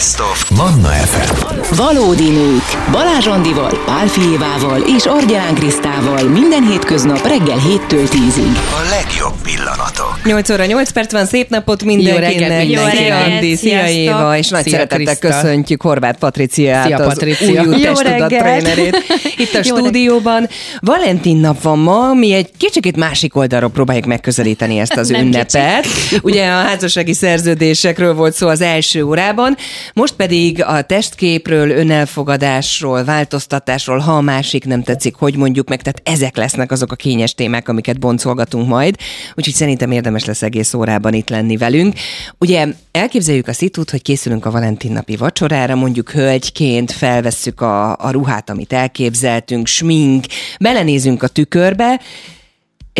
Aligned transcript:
Best 0.00 0.20
of 0.20 0.50
Manna 0.50 0.88
FM. 0.88 1.74
Valódi 1.76 2.28
nők. 2.30 2.62
Balázs 2.90 3.26
Andival, 3.26 3.82
Pál 3.86 4.06
Fijévával 4.06 4.82
és 4.96 5.06
Argyán 5.06 5.54
Krisztával 5.54 6.22
minden 6.22 6.66
hétköznap 6.66 7.26
reggel 7.26 7.58
7-től 7.58 8.08
10-ig. 8.10 8.56
A 8.56 8.88
legjobb 8.90 9.34
pillanatok. 9.42 10.18
8 10.24 10.50
óra 10.50 10.64
8 10.64 10.90
perc 10.90 11.12
van, 11.12 11.26
szép 11.26 11.48
napot 11.48 11.84
mindenkinek. 11.84 12.32
Jó 12.34 12.40
reggelt 12.40 12.70
Jó 12.70 12.82
reggelt, 13.00 13.26
Andi, 13.32 13.56
szia. 13.56 13.88
Éva, 13.88 14.36
és 14.36 14.48
nagy 14.48 14.62
Szia, 14.62 14.72
szeretettel 14.72 15.16
Kriszta. 15.18 15.40
köszöntjük 15.40 15.82
Horváth 15.82 16.18
Patriciát, 16.18 16.84
Szia, 16.86 16.96
az 16.96 17.06
Patricia. 17.06 17.62
új 17.62 17.78
Jó 17.80 17.92
testtudat 17.92 18.30
reggelt. 18.30 18.62
trénerét. 18.62 18.96
Itt 19.36 19.54
a 19.54 19.60
Jó 19.62 19.76
stúdióban. 19.76 20.48
Valentin 20.80 21.36
nap 21.36 21.62
van 21.62 21.78
ma, 21.78 22.12
mi 22.14 22.32
egy 22.32 22.50
kicsit 22.56 22.96
másik 22.96 23.36
oldalról 23.36 23.70
próbáljuk 23.70 24.04
megközelíteni 24.06 24.78
ezt 24.78 24.96
az 24.96 25.10
ünnepet. 25.10 25.86
Ugye 26.22 26.46
a 26.46 26.62
házassági 26.62 27.12
szerződésekről 27.12 28.14
volt 28.14 28.34
szó 28.34 28.48
az 28.48 28.60
első 28.60 29.02
órában, 29.02 29.56
most 29.94 30.14
pedig 30.14 30.62
a 30.62 30.82
testképről, 30.82 31.70
önelfogadásról, 31.70 33.04
változtatásról, 33.04 33.98
ha 33.98 34.12
a 34.12 34.20
másik 34.20 34.64
nem 34.64 34.82
tetszik, 34.82 35.14
hogy 35.14 35.36
mondjuk 35.36 35.68
meg, 35.68 35.82
tehát 35.82 36.00
ezek 36.04 36.36
lesznek 36.36 36.70
azok 36.70 36.92
a 36.92 36.96
kényes 36.96 37.34
témák, 37.34 37.68
amiket 37.68 37.98
boncolgatunk 37.98 38.68
majd, 38.68 38.96
úgyhogy 39.34 39.54
szerintem 39.54 39.90
érdemes 39.90 40.24
lesz 40.24 40.42
egész 40.42 40.74
órában 40.74 41.14
itt 41.14 41.28
lenni 41.28 41.56
velünk. 41.56 41.94
Ugye 42.38 42.66
elképzeljük 42.90 43.48
a 43.48 43.52
szitút, 43.52 43.90
hogy 43.90 44.02
készülünk 44.02 44.46
a 44.46 44.50
Valentin 44.50 44.92
napi 44.92 45.16
vacsorára, 45.16 45.74
mondjuk 45.74 46.10
hölgyként 46.10 46.92
felvesszük 46.92 47.60
a, 47.60 47.96
a 47.96 48.10
ruhát, 48.10 48.50
amit 48.50 48.72
elképzeltünk, 48.72 49.66
smink, 49.66 50.24
belenézünk 50.60 51.22
a 51.22 51.28
tükörbe, 51.28 52.00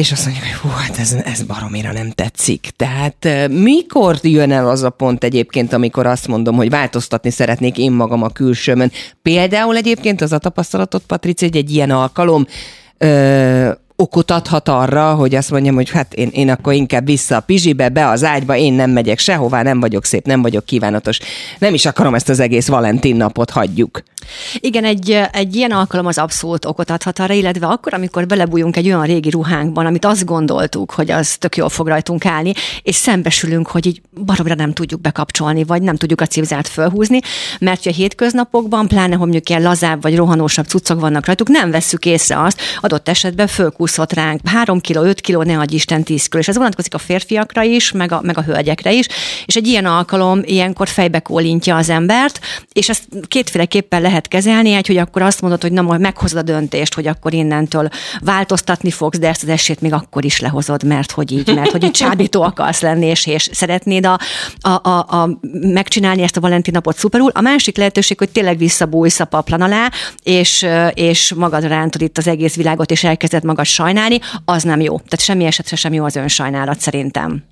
és 0.00 0.12
azt 0.12 0.24
mondjuk, 0.24 0.46
hogy 0.46 0.54
hú, 0.54 0.68
hát 0.68 0.98
ez, 0.98 1.12
ez 1.24 1.42
baromira 1.42 1.92
nem 1.92 2.10
tetszik. 2.10 2.70
Tehát 2.77 3.24
eh, 3.24 3.48
mikor 3.48 4.18
jön 4.22 4.52
el 4.52 4.68
az 4.68 4.82
a 4.82 4.91
pont 4.91 5.24
egyébként, 5.24 5.72
amikor 5.72 6.06
azt 6.06 6.28
mondom, 6.28 6.56
hogy 6.56 6.70
változtatni 6.70 7.30
szeretnék 7.30 7.78
én 7.78 7.92
magam 7.92 8.22
a 8.22 8.28
külsőmön? 8.28 8.92
Például 9.22 9.77
egyébként 9.77 10.20
az 10.20 10.33
a 10.33 10.38
tapasztalatot, 10.38 11.02
Patricia, 11.06 11.48
hogy 11.48 11.56
egy 11.56 11.70
ilyen 11.70 11.91
alkalom 11.91 12.47
ö, 12.98 13.70
okot 13.97 14.30
adhat 14.30 14.69
arra, 14.69 15.14
hogy 15.14 15.34
azt 15.34 15.50
mondjam, 15.50 15.75
hogy 15.75 15.91
hát 15.91 16.14
én, 16.14 16.28
én 16.32 16.50
akkor 16.50 16.72
inkább 16.72 17.06
vissza 17.06 17.36
a 17.36 17.41
pizsibe, 17.41 17.88
be 17.88 18.08
az 18.08 18.25
ágyba, 18.25 18.56
én 18.56 18.72
nem 18.72 18.91
megyek 18.91 19.19
sehová, 19.19 19.62
nem 19.62 19.80
vagyok 19.80 20.05
szép, 20.05 20.27
nem 20.27 20.42
vagyok 20.42 20.64
kívánatos. 20.64 21.19
Nem 21.58 21.75
is 21.75 21.86
akarom 21.86 22.14
ezt 22.14 22.28
az 22.28 22.41
egész 22.41 22.69
Valentin 22.69 23.16
napot, 23.16 23.50
hagyjuk. 23.50 24.03
Igen, 24.54 24.84
egy, 24.84 25.20
egy 25.32 25.56
ilyen 25.56 25.70
alkalom 25.70 26.06
az 26.06 26.18
abszolút 26.18 26.64
okot 26.64 26.90
adhat 26.90 27.18
arra, 27.18 27.34
illetve 27.34 27.66
akkor, 27.66 27.94
amikor 27.94 28.26
belebújunk 28.26 28.76
egy 28.76 28.86
olyan 28.86 29.04
régi 29.04 29.30
ruhánkban, 29.30 29.86
amit 29.86 30.04
azt 30.04 30.24
gondoltuk, 30.24 30.90
hogy 30.90 31.10
az 31.10 31.36
tök 31.36 31.56
jól 31.56 31.68
fog 31.68 31.86
rajtunk 31.86 32.26
állni, 32.26 32.52
és 32.82 32.94
szembesülünk, 32.94 33.66
hogy 33.66 33.86
így 33.86 34.00
baromra 34.24 34.54
nem 34.54 34.72
tudjuk 34.72 35.00
bekapcsolni, 35.00 35.64
vagy 35.64 35.82
nem 35.82 35.96
tudjuk 35.96 36.20
a 36.20 36.26
cipzát 36.26 36.68
fölhúzni, 36.68 37.20
mert 37.58 37.86
a 37.86 37.91
hétköznapokban, 37.91 38.88
pláne, 38.88 39.14
hogy 39.14 39.18
mondjuk 39.18 39.48
ilyen 39.48 39.62
lazább 39.62 40.02
vagy 40.02 40.16
rohanósabb 40.16 40.66
cuccok 40.66 41.00
vannak 41.00 41.26
rajtuk, 41.26 41.48
nem 41.48 41.70
vesszük 41.70 42.04
észre 42.04 42.42
azt, 42.42 42.60
adott 42.80 43.08
esetben 43.08 43.46
fölkúszott 43.46 44.12
ránk 44.12 44.41
3 44.44 44.80
kg, 44.80 44.96
5 44.96 45.20
kg, 45.20 45.46
ne 45.46 45.58
adj 45.58 45.74
Isten 45.74 46.02
10 46.02 46.26
kg, 46.26 46.38
és 46.38 46.48
ez 46.48 46.56
vonatkozik 46.56 46.94
a 46.94 46.98
férfiakra 46.98 47.62
is, 47.62 47.92
meg 47.92 48.12
a, 48.12 48.20
meg 48.22 48.38
a 48.38 48.42
hölgyekre 48.42 48.92
is, 48.92 49.06
és 49.46 49.56
egy 49.56 49.66
ilyen 49.66 49.86
alkalom 49.86 50.41
ilyenkor 50.44 50.88
fejbe 50.88 51.20
kólintja 51.20 51.76
az 51.76 51.88
embert, 51.88 52.41
és 52.72 52.88
ezt 52.88 53.08
kétféleképpen 53.28 54.02
lehet 54.11 54.28
kezelni, 54.28 54.72
egy, 54.72 54.86
hogy 54.86 54.97
akkor 54.97 55.22
azt 55.22 55.41
mondod, 55.41 55.62
hogy 55.62 55.72
na 55.72 55.83
majd 55.83 56.00
meghozod 56.00 56.39
a 56.39 56.42
döntést, 56.42 56.94
hogy 56.94 57.06
akkor 57.06 57.34
innentől 57.34 57.89
változtatni 58.20 58.91
fogsz, 58.91 59.19
de 59.19 59.28
ezt 59.28 59.42
az 59.42 59.48
esélyt 59.48 59.80
még 59.80 59.92
akkor 59.92 60.25
is 60.25 60.41
lehozod, 60.41 60.83
mert 60.83 61.11
hogy 61.11 61.33
így, 61.33 61.55
mert 61.55 61.70
hogy 61.70 61.84
így 61.84 61.91
csábító 62.03 62.42
akarsz 62.42 62.81
lenni, 62.81 63.06
és, 63.06 63.27
és 63.27 63.48
szeretnéd 63.53 64.06
a, 64.06 64.19
a, 64.61 64.88
a, 64.88 64.98
a, 64.98 65.38
megcsinálni 65.53 66.22
ezt 66.22 66.36
a 66.36 66.41
Valentin 66.41 66.72
napot 66.72 66.97
szuperul. 66.97 67.31
A 67.34 67.41
másik 67.41 67.77
lehetőség, 67.77 68.19
hogy 68.19 68.31
tényleg 68.31 68.58
visszabújsz 68.58 69.20
a 69.20 69.25
paplan 69.25 69.61
alá, 69.61 69.91
és, 70.22 70.66
és 70.94 71.33
magad 71.34 71.64
rántod 71.64 72.03
itt 72.03 72.19
az 72.19 72.27
egész 72.27 72.56
világot, 72.56 72.91
és 72.91 73.05
elkezded 73.05 73.44
magad 73.44 73.64
sajnálni, 73.64 74.19
az 74.44 74.62
nem 74.62 74.81
jó. 74.81 74.97
Tehát 74.97 75.21
semmi 75.21 75.44
esetre 75.44 75.77
sem 75.77 75.92
jó 75.92 76.04
az 76.04 76.16
önsajnálat 76.16 76.81
szerintem. 76.81 77.44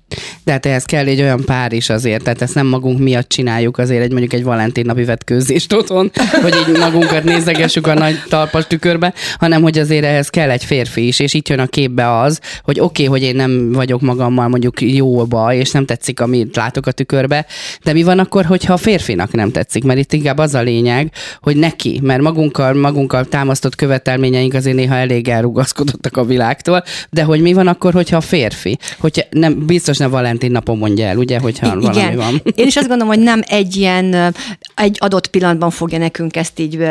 De 0.43 0.51
hát 0.51 0.65
ehhez 0.65 0.83
kell 0.83 1.07
egy 1.07 1.21
olyan 1.21 1.45
pár 1.45 1.73
is 1.73 1.89
azért, 1.89 2.23
tehát 2.23 2.41
ezt 2.41 2.55
nem 2.55 2.67
magunk 2.67 2.99
miatt 2.99 3.29
csináljuk 3.29 3.77
azért 3.77 4.03
egy 4.03 4.09
mondjuk 4.11 4.33
egy 4.33 4.43
Valentin 4.43 4.85
napi 4.85 5.03
vetkőzést 5.03 5.73
otthon, 5.73 6.11
hogy 6.55 6.69
így 6.69 6.79
magunkat 6.79 7.23
nézegessük 7.23 7.87
a 7.87 7.93
nagy 7.93 8.23
talpas 8.29 8.67
tükörbe, 8.67 9.13
hanem 9.37 9.61
hogy 9.61 9.79
azért 9.79 10.05
ehhez 10.05 10.29
kell 10.29 10.49
egy 10.49 10.63
férfi 10.63 11.07
is, 11.07 11.19
és 11.19 11.33
itt 11.33 11.47
jön 11.47 11.59
a 11.59 11.67
képbe 11.67 12.17
az, 12.19 12.39
hogy 12.63 12.79
oké, 12.79 13.05
okay, 13.05 13.19
hogy 13.19 13.27
én 13.27 13.35
nem 13.35 13.71
vagyok 13.71 14.01
magammal 14.01 14.47
mondjuk 14.47 14.81
jóba, 14.81 15.53
és 15.53 15.71
nem 15.71 15.85
tetszik, 15.85 16.19
amit 16.19 16.55
látok 16.55 16.85
a 16.85 16.91
tükörbe, 16.91 17.45
de 17.83 17.93
mi 17.93 18.03
van 18.03 18.19
akkor, 18.19 18.45
hogyha 18.45 18.73
a 18.73 18.77
férfinak 18.77 19.31
nem 19.31 19.51
tetszik, 19.51 19.83
mert 19.83 19.99
itt 19.99 20.13
inkább 20.13 20.37
az 20.37 20.53
a 20.53 20.61
lényeg, 20.61 21.11
hogy 21.41 21.57
neki, 21.57 21.99
mert 22.03 22.21
magunkkal, 22.21 22.73
magunkkal 22.73 23.25
támasztott 23.25 23.75
követelményeink 23.75 24.53
azért 24.53 24.75
néha 24.75 24.95
elég 24.95 25.27
elrugaszkodottak 25.27 26.17
a 26.17 26.25
világtól, 26.25 26.83
de 27.09 27.23
hogy 27.23 27.41
mi 27.41 27.53
van 27.53 27.67
akkor, 27.67 27.93
hogyha 27.93 28.17
a 28.17 28.21
férfi, 28.21 28.77
hogyha 28.99 29.23
nem, 29.29 29.65
biztos 29.65 29.97
nem 29.97 30.09
Valentin 30.09 30.51
napon 30.51 30.77
mondja 30.77 31.05
el, 31.05 31.17
ugye, 31.17 31.39
hogyha 31.39 31.67
I- 31.67 31.79
valami 31.79 32.15
van. 32.15 32.41
Én 32.55 32.67
is 32.67 32.75
azt 32.75 32.87
gondolom, 32.87 33.13
hogy 33.13 33.23
nem 33.23 33.41
egy 33.47 33.75
ilyen, 33.75 34.33
egy 34.75 34.97
adott 34.99 35.27
pillanatban 35.27 35.69
fogja 35.69 35.97
nekünk 35.97 36.35
ezt 36.39 36.59
így 36.59 36.87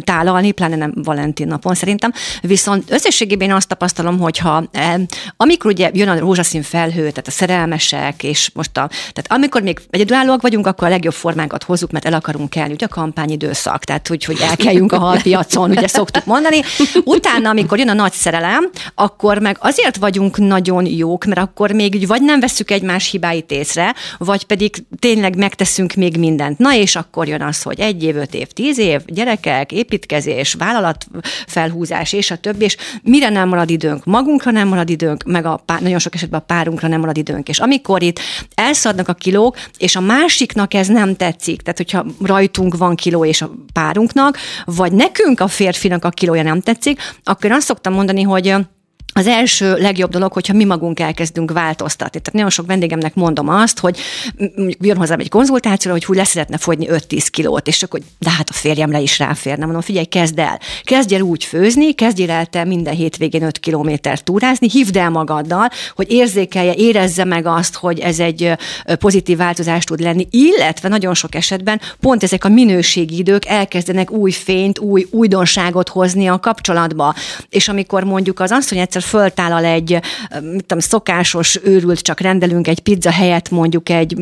tálalni, 0.00 0.50
pláne 0.50 0.76
nem 0.76 0.92
Valentin 0.94 1.46
napon 1.46 1.74
szerintem. 1.74 2.12
Viszont 2.42 2.90
összességében 2.90 3.48
én 3.48 3.54
azt 3.54 3.68
tapasztalom, 3.68 4.18
hogy 4.18 4.38
ha 4.38 4.64
eh, 4.72 4.94
amikor 5.36 5.70
ugye 5.70 5.90
jön 5.92 6.08
a 6.08 6.18
rózsaszín 6.18 6.62
felhő, 6.62 7.00
tehát 7.00 7.26
a 7.26 7.30
szerelmesek, 7.30 8.22
és 8.22 8.50
most 8.54 8.76
a, 8.76 8.88
tehát 9.12 9.26
amikor 9.28 9.62
még 9.62 9.80
egyedülállóak 9.90 10.42
vagyunk, 10.42 10.66
akkor 10.66 10.86
a 10.86 10.90
legjobb 10.90 11.12
formánkat 11.14 11.62
hozzuk, 11.62 11.90
mert 11.90 12.04
el 12.04 12.12
akarunk 12.12 12.50
kelni, 12.50 12.72
ugye 12.72 12.86
a 12.86 12.88
kampányidőszak, 12.88 13.84
tehát 13.84 14.10
úgy, 14.10 14.24
hogy 14.24 14.38
elkeljünk 14.40 14.92
a 14.92 14.98
halpiacon, 14.98 15.70
ugye 15.70 15.86
szoktuk 15.86 16.24
mondani. 16.24 16.60
Utána, 17.04 17.48
amikor 17.50 17.78
jön 17.78 17.88
a 17.88 17.92
nagy 17.92 18.12
szerelem, 18.12 18.70
akkor 18.94 19.38
meg 19.38 19.56
azért 19.60 19.96
vagyunk 19.96 20.38
nagyon 20.38 20.86
jók, 20.86 21.24
mert 21.24 21.40
akkor 21.40 21.72
még 21.72 21.94
úgy 21.94 22.06
vagy 22.06 22.22
nem 22.22 22.40
vesszük 22.40 22.70
egymás 22.70 23.10
hibáit 23.10 23.50
észre, 23.50 23.94
vagy 24.18 24.44
pedig 24.44 24.84
tényleg 24.98 25.36
megteszünk 25.36 25.94
még 25.94 26.16
mindent. 26.16 26.58
Na 26.58 26.74
és 26.74 26.96
akkor 26.96 27.28
jön 27.28 27.42
az, 27.42 27.62
hogy 27.62 27.80
egy 27.80 28.02
év, 28.02 28.16
öt 28.16 28.34
év, 28.34 28.43
tíz 28.52 28.78
év, 28.78 29.00
gyerekek, 29.06 29.72
építkezés, 29.72 30.54
vállalatfelhúzás 30.54 32.12
és 32.12 32.30
a 32.30 32.36
többi, 32.36 32.64
és 32.64 32.76
mire 33.02 33.28
nem 33.28 33.48
marad 33.48 33.70
időnk? 33.70 34.04
Magunkra 34.04 34.50
nem 34.50 34.68
marad 34.68 34.90
időnk, 34.90 35.24
meg 35.24 35.46
a 35.46 35.62
pár, 35.66 35.80
nagyon 35.80 35.98
sok 35.98 36.14
esetben 36.14 36.40
a 36.40 36.44
párunkra 36.44 36.88
nem 36.88 37.00
marad 37.00 37.16
időnk. 37.16 37.48
És 37.48 37.58
amikor 37.58 38.02
itt 38.02 38.20
elszadnak 38.54 39.08
a 39.08 39.14
kilók, 39.14 39.56
és 39.78 39.96
a 39.96 40.00
másiknak 40.00 40.74
ez 40.74 40.88
nem 40.88 41.16
tetszik, 41.16 41.62
tehát 41.62 41.78
hogyha 41.78 42.04
rajtunk 42.20 42.76
van 42.76 42.94
kiló 42.94 43.24
és 43.24 43.42
a 43.42 43.50
párunknak, 43.72 44.38
vagy 44.64 44.92
nekünk 44.92 45.40
a 45.40 45.48
férfinak 45.48 46.04
a 46.04 46.10
kilója 46.10 46.42
nem 46.42 46.60
tetszik, 46.60 47.00
akkor 47.24 47.52
azt 47.52 47.66
szoktam 47.66 47.92
mondani, 47.92 48.22
hogy 48.22 48.54
az 49.16 49.26
első 49.26 49.74
legjobb 49.74 50.10
dolog, 50.10 50.32
hogyha 50.32 50.52
mi 50.52 50.64
magunk 50.64 51.00
elkezdünk 51.00 51.52
változtatni. 51.52 52.20
Tehát 52.20 52.32
nagyon 52.32 52.50
sok 52.50 52.66
vendégemnek 52.66 53.14
mondom 53.14 53.48
azt, 53.48 53.78
hogy 53.78 53.98
jön 54.80 54.96
hozzám 54.96 55.20
egy 55.20 55.28
konzultációra, 55.28 55.96
hogy 55.96 56.04
hú, 56.04 56.12
leszeretne 56.12 56.58
fogyni 56.58 56.86
5-10 56.90 57.26
kilót, 57.30 57.66
és 57.66 57.82
akkor, 57.82 58.00
de 58.18 58.30
hát 58.30 58.48
a 58.48 58.52
férjemre 58.52 59.00
is 59.00 59.18
ráférne. 59.18 59.64
Mondom, 59.64 59.82
figyelj, 59.82 60.04
kezd 60.04 60.38
el. 60.38 60.60
Kezdj 60.82 61.14
el 61.14 61.20
úgy 61.20 61.44
főzni, 61.44 61.92
kezdjél 61.92 62.30
el 62.30 62.46
te 62.46 62.64
minden 62.64 62.94
hétvégén 62.94 63.42
5 63.42 63.58
kilométert 63.58 64.24
túrázni, 64.24 64.70
hívd 64.70 64.96
el 64.96 65.10
magaddal, 65.10 65.68
hogy 65.94 66.12
érzékelje, 66.12 66.74
érezze 66.74 67.24
meg 67.24 67.46
azt, 67.46 67.74
hogy 67.74 67.98
ez 67.98 68.18
egy 68.18 68.52
pozitív 68.98 69.36
változás 69.36 69.84
tud 69.84 70.00
lenni, 70.00 70.26
illetve 70.30 70.88
nagyon 70.88 71.14
sok 71.14 71.34
esetben 71.34 71.80
pont 72.00 72.22
ezek 72.22 72.44
a 72.44 72.48
minőségi 72.48 73.18
idők 73.18 73.46
elkezdenek 73.46 74.10
új 74.10 74.30
fényt, 74.30 74.78
új 74.78 75.06
újdonságot 75.10 75.88
hozni 75.88 76.26
a 76.26 76.40
kapcsolatba. 76.40 77.14
És 77.48 77.68
amikor 77.68 78.04
mondjuk 78.04 78.40
az 78.40 78.50
asszony 78.50 78.78
egyszer 78.78 79.02
föltálal 79.04 79.64
egy, 79.64 79.98
mit 80.40 80.64
tudom, 80.64 80.78
szokásos 80.78 81.58
őrült, 81.64 82.00
csak 82.00 82.20
rendelünk 82.20 82.68
egy 82.68 82.80
pizza 82.80 83.10
helyett 83.10 83.50
mondjuk 83.50 83.88
egy 83.88 84.16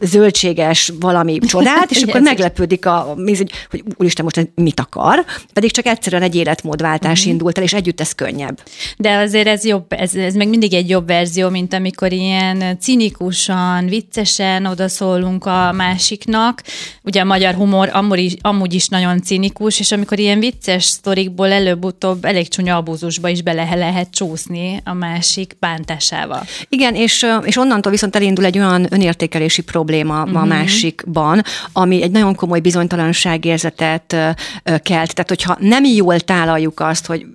zöldséges 0.00 0.92
valami 1.00 1.38
csodát, 1.52 1.90
és 1.90 2.02
akkor 2.02 2.20
meglepődik, 2.20 2.86
a, 2.86 3.14
hogy, 3.16 3.50
hogy 3.70 3.84
úristen, 3.96 4.24
most 4.24 4.36
ez 4.36 4.44
mit 4.54 4.80
akar, 4.80 5.24
pedig 5.52 5.70
csak 5.70 5.86
egyszerűen 5.86 6.22
egy 6.22 6.34
életmódváltás 6.34 7.24
indult 7.24 7.58
el, 7.58 7.64
és 7.64 7.72
együtt 7.72 8.00
ez 8.00 8.12
könnyebb. 8.12 8.60
De 8.96 9.16
azért 9.16 9.46
ez 9.46 9.64
jobb, 9.64 9.84
ez, 9.88 10.14
ez 10.14 10.34
meg 10.34 10.48
mindig 10.48 10.74
egy 10.74 10.88
jobb 10.88 11.06
verzió, 11.06 11.48
mint 11.48 11.74
amikor 11.74 12.12
ilyen 12.12 12.78
cinikusan, 12.80 13.86
viccesen 13.86 14.66
odaszólunk 14.66 15.46
a 15.46 15.72
másiknak. 15.72 16.62
Ugye 17.02 17.20
a 17.20 17.24
magyar 17.24 17.54
humor 17.54 17.90
amúgy 17.92 18.18
is, 18.18 18.34
amúgy 18.40 18.74
is 18.74 18.88
nagyon 18.88 19.22
cinikus, 19.22 19.80
és 19.80 19.92
amikor 19.92 20.18
ilyen 20.18 20.38
vicces 20.38 20.84
sztorikból 20.84 21.52
előbb-utóbb 21.52 22.24
elég 22.24 22.48
csúnya 22.48 22.76
abúzusba 22.76 23.28
is 23.28 23.42
bele 23.42 23.68
lehet 23.74 24.10
csúszni 24.20 24.80
a 24.84 24.92
másik 24.92 25.56
bántásával. 25.60 26.46
Igen, 26.68 26.94
és, 26.94 27.26
és 27.44 27.56
onnantól 27.56 27.92
viszont 27.92 28.16
elindul 28.16 28.44
egy 28.44 28.58
olyan 28.58 28.86
önértékelési 28.90 29.62
probléma 29.62 30.22
uh-huh. 30.22 30.42
a 30.42 30.44
másikban, 30.44 31.42
ami 31.72 32.02
egy 32.02 32.10
nagyon 32.10 32.34
komoly 32.34 32.60
bizonytalanságérzetet 32.60 34.16
kelt. 34.62 35.14
Tehát, 35.14 35.28
hogyha 35.28 35.56
nem 35.60 35.84
jól 35.84 36.20
tálaljuk 36.20 36.80
azt, 36.80 37.06
hogy 37.06 37.26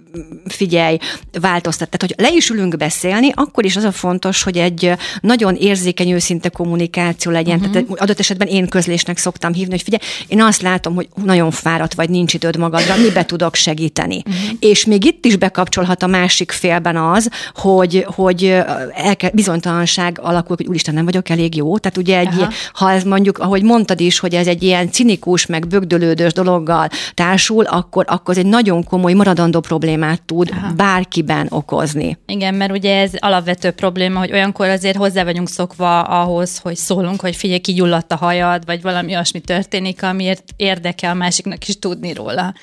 figyelj, 0.46 0.98
változtat. 1.40 1.90
Tehát, 1.90 2.16
hogy 2.16 2.26
le 2.26 2.36
is 2.36 2.50
ülünk 2.50 2.78
beszélni, 2.78 3.32
akkor 3.34 3.66
is 3.66 3.76
az 3.76 3.84
a 3.84 3.92
fontos, 3.92 4.44
hogy 4.44 4.58
egy 4.58 4.92
nagyon 5.22 5.56
érzékeny, 5.56 6.12
őszinte 6.12 6.50
kommunikáció 6.50 7.32
legyen. 7.32 7.58
Uh-huh. 7.58 7.72
Tehát 7.72 7.88
adott 7.90 8.20
esetben 8.20 8.48
én 8.48 8.68
közlésnek 8.68 9.18
szoktam 9.18 9.54
hívni, 9.54 9.72
hogy 9.72 9.82
figyelj, 9.82 10.02
én 10.28 10.42
azt 10.42 10.62
látom, 10.62 10.96
hogy 10.96 11.08
nagyon 11.24 11.52
fáradt 11.52 11.94
vagy, 11.94 12.10
nincs 12.10 12.34
időd 12.34 12.58
magadra, 12.58 12.96
mibe 12.96 13.26
tudok 13.26 13.56
segíteni. 13.56 14.24
Uh-huh. 14.26 14.58
És 14.60 14.86
még 14.86 15.06
itt 15.06 15.26
is 15.26 15.36
bekapcsolhat 15.36 16.04
a 16.04 16.08
másik 16.08 16.52
félben 16.76 17.04
az, 17.04 17.30
hogy, 17.56 18.06
hogy 18.16 18.64
elke, 18.94 19.32
bizonytalanság 19.34 20.20
alakul, 20.22 20.56
hogy 20.56 20.68
úristen, 20.68 20.94
nem 20.94 21.06
vagyok 21.06 21.30
elég 21.30 21.56
jó. 21.56 21.78
Tehát 21.78 21.98
ugye 21.98 22.18
egy, 22.18 22.28
Aha. 22.28 22.52
ha 22.74 22.92
ez 22.92 23.04
mondjuk, 23.04 23.38
ahogy 23.38 23.64
mondtad 23.64 24.00
is, 24.00 24.20
hogy 24.20 24.36
ez 24.36 24.48
egy 24.48 24.64
ilyen 24.64 24.92
cinikus, 24.92 25.46
meg 25.46 25.68
bögdölődős 25.68 26.34
dologgal 26.34 26.88
társul, 27.14 27.64
akkor, 27.64 28.06
akkor 28.08 28.38
ez 28.38 28.44
egy 28.44 28.50
nagyon 28.50 28.84
komoly 28.84 29.14
maradandó 29.14 29.60
problémát 29.60 30.22
tud 30.22 30.50
Aha. 30.52 30.74
bárkiben 30.74 31.48
okozni. 31.50 32.18
Igen, 32.28 32.54
mert 32.54 32.72
ugye 32.72 33.00
ez 33.00 33.12
alapvető 33.18 33.72
probléma, 33.72 34.20
hogy 34.20 34.32
olyankor 34.32 34.68
azért 34.68 34.98
hozzá 34.98 35.24
vagyunk 35.24 35.50
szokva 35.50 36.02
ahhoz, 36.02 36.58
hogy 36.58 36.76
szólunk, 36.76 37.22
hogy 37.22 37.36
figyelj, 37.36 37.60
kigyulladt 37.60 38.12
a 38.12 38.16
hajad, 38.16 38.66
vagy 38.66 38.82
valami 38.82 39.12
olyasmi 39.12 39.40
történik, 39.40 40.04
amiért 40.04 40.44
érdekel 40.58 41.12
a 41.12 41.14
másiknak 41.14 41.68
is 41.68 41.80
tudni 41.80 42.14
róla. 42.14 42.54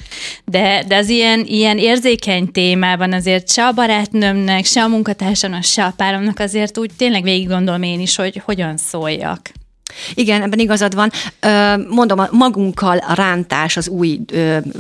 De, 0.44 0.85
de 0.87 0.97
az 0.97 1.09
ilyen, 1.09 1.44
ilyen 1.47 1.79
érzékeny 1.79 2.50
témában 2.53 3.12
azért 3.12 3.49
se 3.49 3.67
a 3.67 3.73
barátnőmnek, 4.02 4.64
se 4.64 4.82
a 4.82 4.88
munkatársamnak, 4.88 5.62
se 5.62 5.84
a 5.84 5.93
páromnak 5.96 6.38
azért 6.38 6.78
úgy 6.78 6.90
tényleg 6.96 7.22
végig 7.22 7.49
gondolom 7.49 7.82
én 7.82 8.00
is, 8.00 8.16
hogy 8.16 8.43
hogyan 8.44 8.76
szóljak. 8.76 9.52
Igen, 10.14 10.42
ebben 10.42 10.58
igazad 10.58 10.94
van. 10.94 11.10
Mondom, 11.88 12.18
a 12.18 12.28
magunkkal 12.30 12.96
a 12.98 13.14
rántás 13.14 13.76
az 13.76 13.88
új 13.88 14.20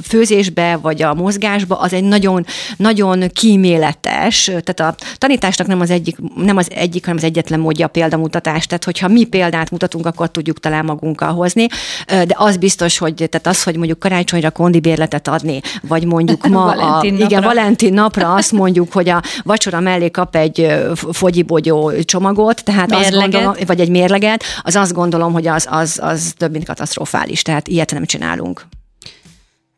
főzésbe, 0.02 0.76
vagy 0.76 1.02
a 1.02 1.14
mozgásba, 1.14 1.78
az 1.78 1.92
egy 1.92 2.04
nagyon, 2.04 2.46
nagyon 2.76 3.28
kíméletes, 3.32 4.44
tehát 4.44 4.80
a 4.80 4.94
tanításnak 5.18 5.66
nem 5.66 5.80
az 5.80 5.90
egyik, 5.90 6.16
nem 6.36 6.56
az 6.56 6.70
egyik, 6.74 7.04
hanem 7.04 7.16
az 7.16 7.24
egyetlen 7.24 7.60
módja 7.60 7.86
a 7.86 7.88
példamutatás. 7.88 8.66
Tehát, 8.66 8.84
hogyha 8.84 9.08
mi 9.08 9.24
példát 9.24 9.70
mutatunk, 9.70 10.06
akkor 10.06 10.30
tudjuk 10.30 10.60
talán 10.60 10.84
magunkkal 10.84 11.32
hozni. 11.32 11.66
De 12.06 12.34
az 12.34 12.56
biztos, 12.56 12.98
hogy 12.98 13.14
tehát 13.14 13.46
az, 13.46 13.62
hogy 13.62 13.76
mondjuk 13.76 13.98
karácsonyra 13.98 14.50
kondibérletet 14.50 15.28
adni, 15.28 15.60
vagy 15.82 16.04
mondjuk 16.04 16.46
ma 16.48 16.64
Valentin 16.64 17.14
a, 17.14 17.18
napra. 17.18 17.24
igen, 17.24 17.42
Valentin 17.42 17.92
napra 17.92 18.34
azt 18.34 18.52
mondjuk, 18.52 18.92
hogy 18.92 19.08
a 19.08 19.22
vacsora 19.42 19.80
mellé 19.80 20.10
kap 20.10 20.36
egy 20.36 20.66
fogyibogyó 21.12 21.92
csomagot, 22.02 22.64
tehát 22.64 22.92
azt 22.92 23.00
Mérleget. 23.00 23.30
gondolom, 23.30 23.54
vagy 23.66 23.80
egy 23.80 23.88
mérleget, 23.88 24.44
az 24.62 24.76
azt 24.76 24.92
gondolom, 24.92 25.01
hogy 25.32 25.46
az, 25.46 25.66
az, 25.70 25.98
az 26.02 26.34
több, 26.36 26.52
mint 26.52 26.64
katasztrofális. 26.64 27.42
Tehát 27.42 27.68
ilyet 27.68 27.92
nem 27.92 28.04
csinálunk. 28.04 28.66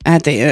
Hát 0.05 0.27
én, 0.27 0.49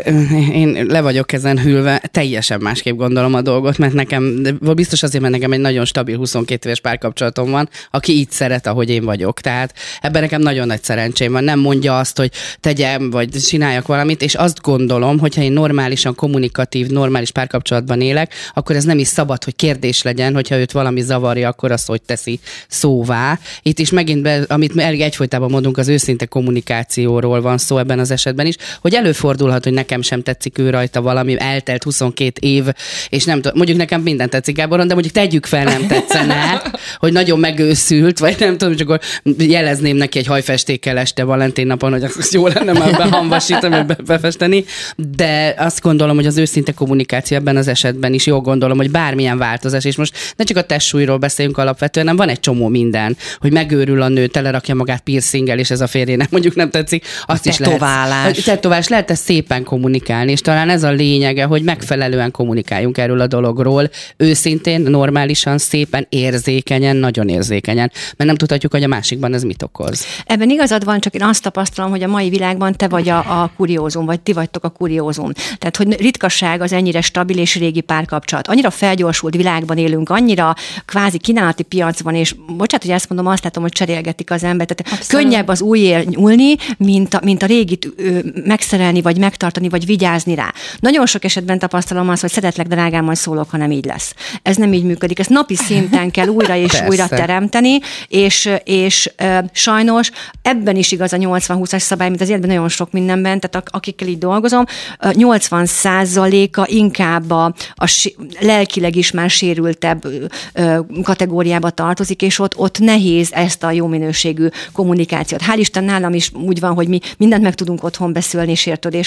én 0.53 0.87
le 0.89 1.01
vagyok 1.01 1.33
ezen 1.33 1.59
hűlve, 1.59 2.03
teljesen 2.11 2.61
másképp 2.61 2.97
gondolom 2.97 3.35
a 3.35 3.41
dolgot, 3.41 3.79
mert 3.79 3.93
nekem, 3.93 4.43
biztos 4.75 5.03
azért, 5.03 5.23
mert 5.23 5.35
nekem 5.35 5.53
egy 5.53 5.61
nagyon 5.61 5.85
stabil 5.85 6.17
22 6.17 6.67
éves 6.67 6.81
párkapcsolatom 6.81 7.51
van, 7.51 7.69
aki 7.91 8.13
így 8.13 8.31
szeret, 8.31 8.67
ahogy 8.67 8.91
én 8.91 9.05
vagyok. 9.05 9.41
Tehát 9.41 9.75
ebben 10.01 10.23
nekem 10.23 10.41
nagyon 10.41 10.67
nagy 10.67 10.83
szerencsém 10.83 11.33
van. 11.33 11.45
Nem 11.45 11.59
mondja 11.59 11.99
azt, 11.99 12.17
hogy 12.17 12.31
tegyem, 12.61 13.11
vagy 13.11 13.29
csináljak 13.29 13.87
valamit, 13.87 14.23
és 14.23 14.35
azt 14.35 14.61
gondolom, 14.61 15.19
hogyha 15.19 15.43
én 15.43 15.53
normálisan 15.53 16.15
kommunikatív, 16.15 16.87
normális 16.87 17.31
párkapcsolatban 17.31 18.01
élek, 18.01 18.35
akkor 18.55 18.77
ez 18.77 18.85
nem 18.85 18.99
is 18.99 19.09
szabad, 19.09 19.45
hogy 19.45 19.57
kérdés 19.57 20.03
legyen, 20.03 20.35
hogyha 20.35 20.59
őt 20.59 20.73
valami 20.73 21.01
zavarja, 21.01 21.49
akkor 21.49 21.73
azt 21.73 21.87
hogy 21.87 22.03
teszi 22.03 22.41
szóvá. 22.69 23.39
Itt 23.63 23.79
is 23.79 23.91
megint, 23.91 24.23
be, 24.23 24.45
amit 24.49 24.77
egyfolytában 24.77 25.51
mondunk, 25.51 25.79
az 25.79 25.89
őszinte 25.89 26.27
kommunikációról 26.27 27.41
van 27.41 27.59
szó 27.59 27.79
ebben 27.79 27.99
az 27.99 28.11
esetben 28.11 28.47
is, 28.47 28.57
hogy 28.81 28.95
előfordul 28.95 29.41
előfordulhat, 29.43 29.65
hogy 29.65 29.73
nekem 29.73 30.03
sem 30.03 30.23
tetszik 30.23 30.59
ő 30.59 30.71
rajta 30.71 31.03
valami, 31.03 31.37
eltelt 31.39 31.83
22 31.83 32.47
év, 32.47 32.65
és 33.09 33.25
nem 33.25 33.37
tudom, 33.37 33.53
mondjuk 33.57 33.79
nekem 33.79 34.01
minden 34.01 34.31
tetszik 34.31 34.57
Gáboron, 34.57 34.87
de 34.87 34.93
mondjuk 34.93 35.15
tegyük 35.15 35.47
fel, 35.47 35.65
nem 35.65 35.87
tetszene, 35.87 36.63
hogy 37.03 37.13
nagyon 37.13 37.39
megőszült, 37.39 38.19
vagy 38.19 38.37
nem 38.39 38.59
tudom, 38.59 38.77
csak 38.77 38.89
akkor 38.89 39.01
jelezném 39.39 39.97
neki 39.97 40.19
egy 40.19 40.27
hajfestékkel 40.27 40.99
este 40.99 41.25
Valentin 41.25 41.67
napon, 41.67 41.93
hogy 41.93 42.05
az 42.05 42.33
jó 42.33 42.47
lenne 42.47 42.73
már 42.73 42.97
behanvasítani, 42.97 43.75
vagy 43.75 43.87
be- 43.87 44.03
befesteni, 44.07 44.65
de 44.97 45.55
azt 45.59 45.81
gondolom, 45.81 46.17
hogy 46.17 46.27
az 46.27 46.37
őszinte 46.37 46.73
kommunikáció 46.73 47.37
ebben 47.37 47.57
az 47.57 47.69
esetben 47.69 48.15
is 48.15 48.27
jól 48.27 48.41
gondolom, 48.41 48.77
hogy 48.77 48.91
bármilyen 48.91 49.39
változás, 49.39 49.85
és 49.85 49.97
most 49.97 50.17
ne 50.37 50.45
csak 50.45 50.57
a 50.57 50.63
testsúlyról 50.63 51.17
beszéljünk 51.17 51.59
alapvetően, 51.59 52.07
hanem 52.07 52.27
van 52.27 52.35
egy 52.35 52.41
csomó 52.41 52.69
minden, 52.69 53.17
hogy 53.39 53.53
megőrül 53.53 54.03
a 54.03 54.09
nő, 54.09 54.27
telerakja 54.27 54.75
magát 54.75 55.01
piercinggel, 55.01 55.59
és 55.59 55.71
ez 55.71 55.81
a 55.81 55.87
férjének 55.87 56.31
mondjuk 56.31 56.55
nem 56.55 56.71
tetszik, 56.71 57.07
azt 57.27 57.47
is 57.47 57.59
lehet. 57.59 57.79
Tetoválás. 57.79 58.39
Tetoválás. 58.39 58.89
Lehet 58.89 59.11
ezt 59.11 59.25
szépen 59.33 59.65
kommunikálni, 59.65 60.31
és 60.31 60.41
talán 60.41 60.69
ez 60.69 60.83
a 60.83 60.91
lényege, 60.91 61.45
hogy 61.45 61.63
megfelelően 61.63 62.31
kommunikáljunk 62.31 62.99
erről 62.99 63.21
a 63.21 63.27
dologról, 63.27 63.91
őszintén, 64.17 64.81
normálisan, 64.81 65.59
szépen, 65.59 66.07
érzékenyen, 66.09 66.97
nagyon 66.97 67.29
érzékenyen, 67.29 67.91
mert 68.17 68.31
nem 68.31 68.37
tudhatjuk, 68.37 68.73
hogy 68.73 68.83
a 68.83 68.87
másikban 68.87 69.35
ez 69.35 69.43
mit 69.43 69.63
okoz. 69.63 70.07
Ebben 70.27 70.51
igazad 70.51 70.85
van, 70.85 71.01
csak 71.01 71.15
én 71.15 71.23
azt 71.23 71.43
tapasztalom, 71.43 71.91
hogy 71.91 72.03
a 72.03 72.07
mai 72.07 72.29
világban 72.29 72.73
te 72.73 72.89
vagy 72.89 73.09
a, 73.09 73.19
a 73.19 73.53
kuriózum, 73.57 74.05
vagy 74.05 74.21
ti 74.21 74.33
vagytok 74.33 74.65
a 74.65 74.69
kuriózum. 74.69 75.33
Tehát, 75.59 75.77
hogy 75.77 76.01
ritkaság 76.01 76.61
az 76.61 76.73
ennyire 76.73 77.01
stabil 77.01 77.39
és 77.39 77.57
régi 77.57 77.81
párkapcsolat. 77.81 78.49
Annyira 78.49 78.71
felgyorsult 78.71 79.37
világban 79.37 79.79
élünk, 79.79 80.11
annyira 80.11 80.55
kvázi 80.85 81.19
kínálati 81.19 81.63
piacban, 81.63 82.15
és 82.15 82.35
bocsánat, 82.47 82.85
hogy 82.87 82.95
ezt 82.95 83.09
mondom, 83.09 83.27
azt 83.27 83.45
látom, 83.45 83.63
hogy 83.63 83.73
cserélgetik 83.73 84.31
az 84.31 84.45
embert. 84.45 84.75
Tehát 84.75 85.01
Abszolút. 85.01 85.25
könnyebb 85.25 85.49
az 85.49 85.61
újért 85.61 86.09
nyúlni, 86.09 86.55
mint 86.79 87.15
a, 87.15 87.21
mint 87.25 87.43
a 87.43 87.47
régit 87.47 87.93
ö, 87.97 88.19
megszerelni, 88.45 89.03
vagy 89.03 89.21
megtartani, 89.23 89.69
vagy 89.69 89.87
vigyázni 89.87 90.35
rá. 90.35 90.53
Nagyon 90.79 91.07
sok 91.07 91.25
esetben 91.25 91.59
tapasztalom 91.59 92.09
azt, 92.09 92.21
hogy 92.21 92.31
szeretlek, 92.31 92.67
drágám, 92.67 93.05
majd 93.05 93.17
szólok, 93.17 93.51
ha 93.51 93.57
nem 93.57 93.71
így 93.71 93.85
lesz. 93.85 94.15
Ez 94.43 94.57
nem 94.57 94.73
így 94.73 94.85
működik. 94.85 95.19
Ez 95.19 95.27
napi 95.27 95.57
szinten 95.57 96.11
kell 96.11 96.27
újra 96.27 96.57
és 96.57 96.71
Persze. 96.71 96.89
újra 96.89 97.09
teremteni, 97.09 97.79
és, 98.09 98.51
és 98.65 99.11
ö, 99.17 99.39
sajnos 99.53 100.11
ebben 100.43 100.77
is 100.77 100.93
igaz 100.93 101.13
a 101.13 101.17
80-20-as 101.17 101.79
szabály, 101.79 102.09
mint 102.09 102.21
az 102.21 102.29
életben 102.29 102.51
nagyon 102.51 102.69
sok 102.69 102.93
mindenben, 102.93 103.41
tehát 103.41 103.57
ak- 103.57 103.75
akikkel 103.75 104.09
így 104.09 104.19
dolgozom, 104.19 104.65
ö, 105.01 105.11
80 105.13 105.67
százaléka 105.67 106.67
inkább 106.69 107.31
a, 107.31 107.45
a 107.75 108.11
lelkileg 108.41 108.97
is 108.97 109.11
már 109.11 109.31
sérültebb 109.31 110.05
ö, 110.53 110.79
kategóriába 111.03 111.71
tartozik, 111.71 112.23
és 112.23 112.39
ott, 112.39 112.57
ott 112.57 112.79
nehéz 112.79 113.33
ezt 113.33 113.63
a 113.63 113.71
jó 113.71 113.87
minőségű 113.87 114.47
kommunikációt. 114.73 115.43
Hál' 115.43 115.57
Isten 115.57 115.85
nálam 115.85 116.13
is 116.13 116.33
úgy 116.33 116.61
van, 116.61 116.75
hogy 116.75 116.89
mi 116.89 117.01
mindent 117.19 117.43
meg 117.43 117.55
tudunk 117.55 117.85
otthon 117.85 118.13
beszélni 118.13 118.55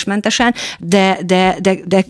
sértődésmentesen, 0.05 0.53
de, 0.79 1.17
de, 1.25 1.55
de, 1.61 1.79
de 1.85 2.05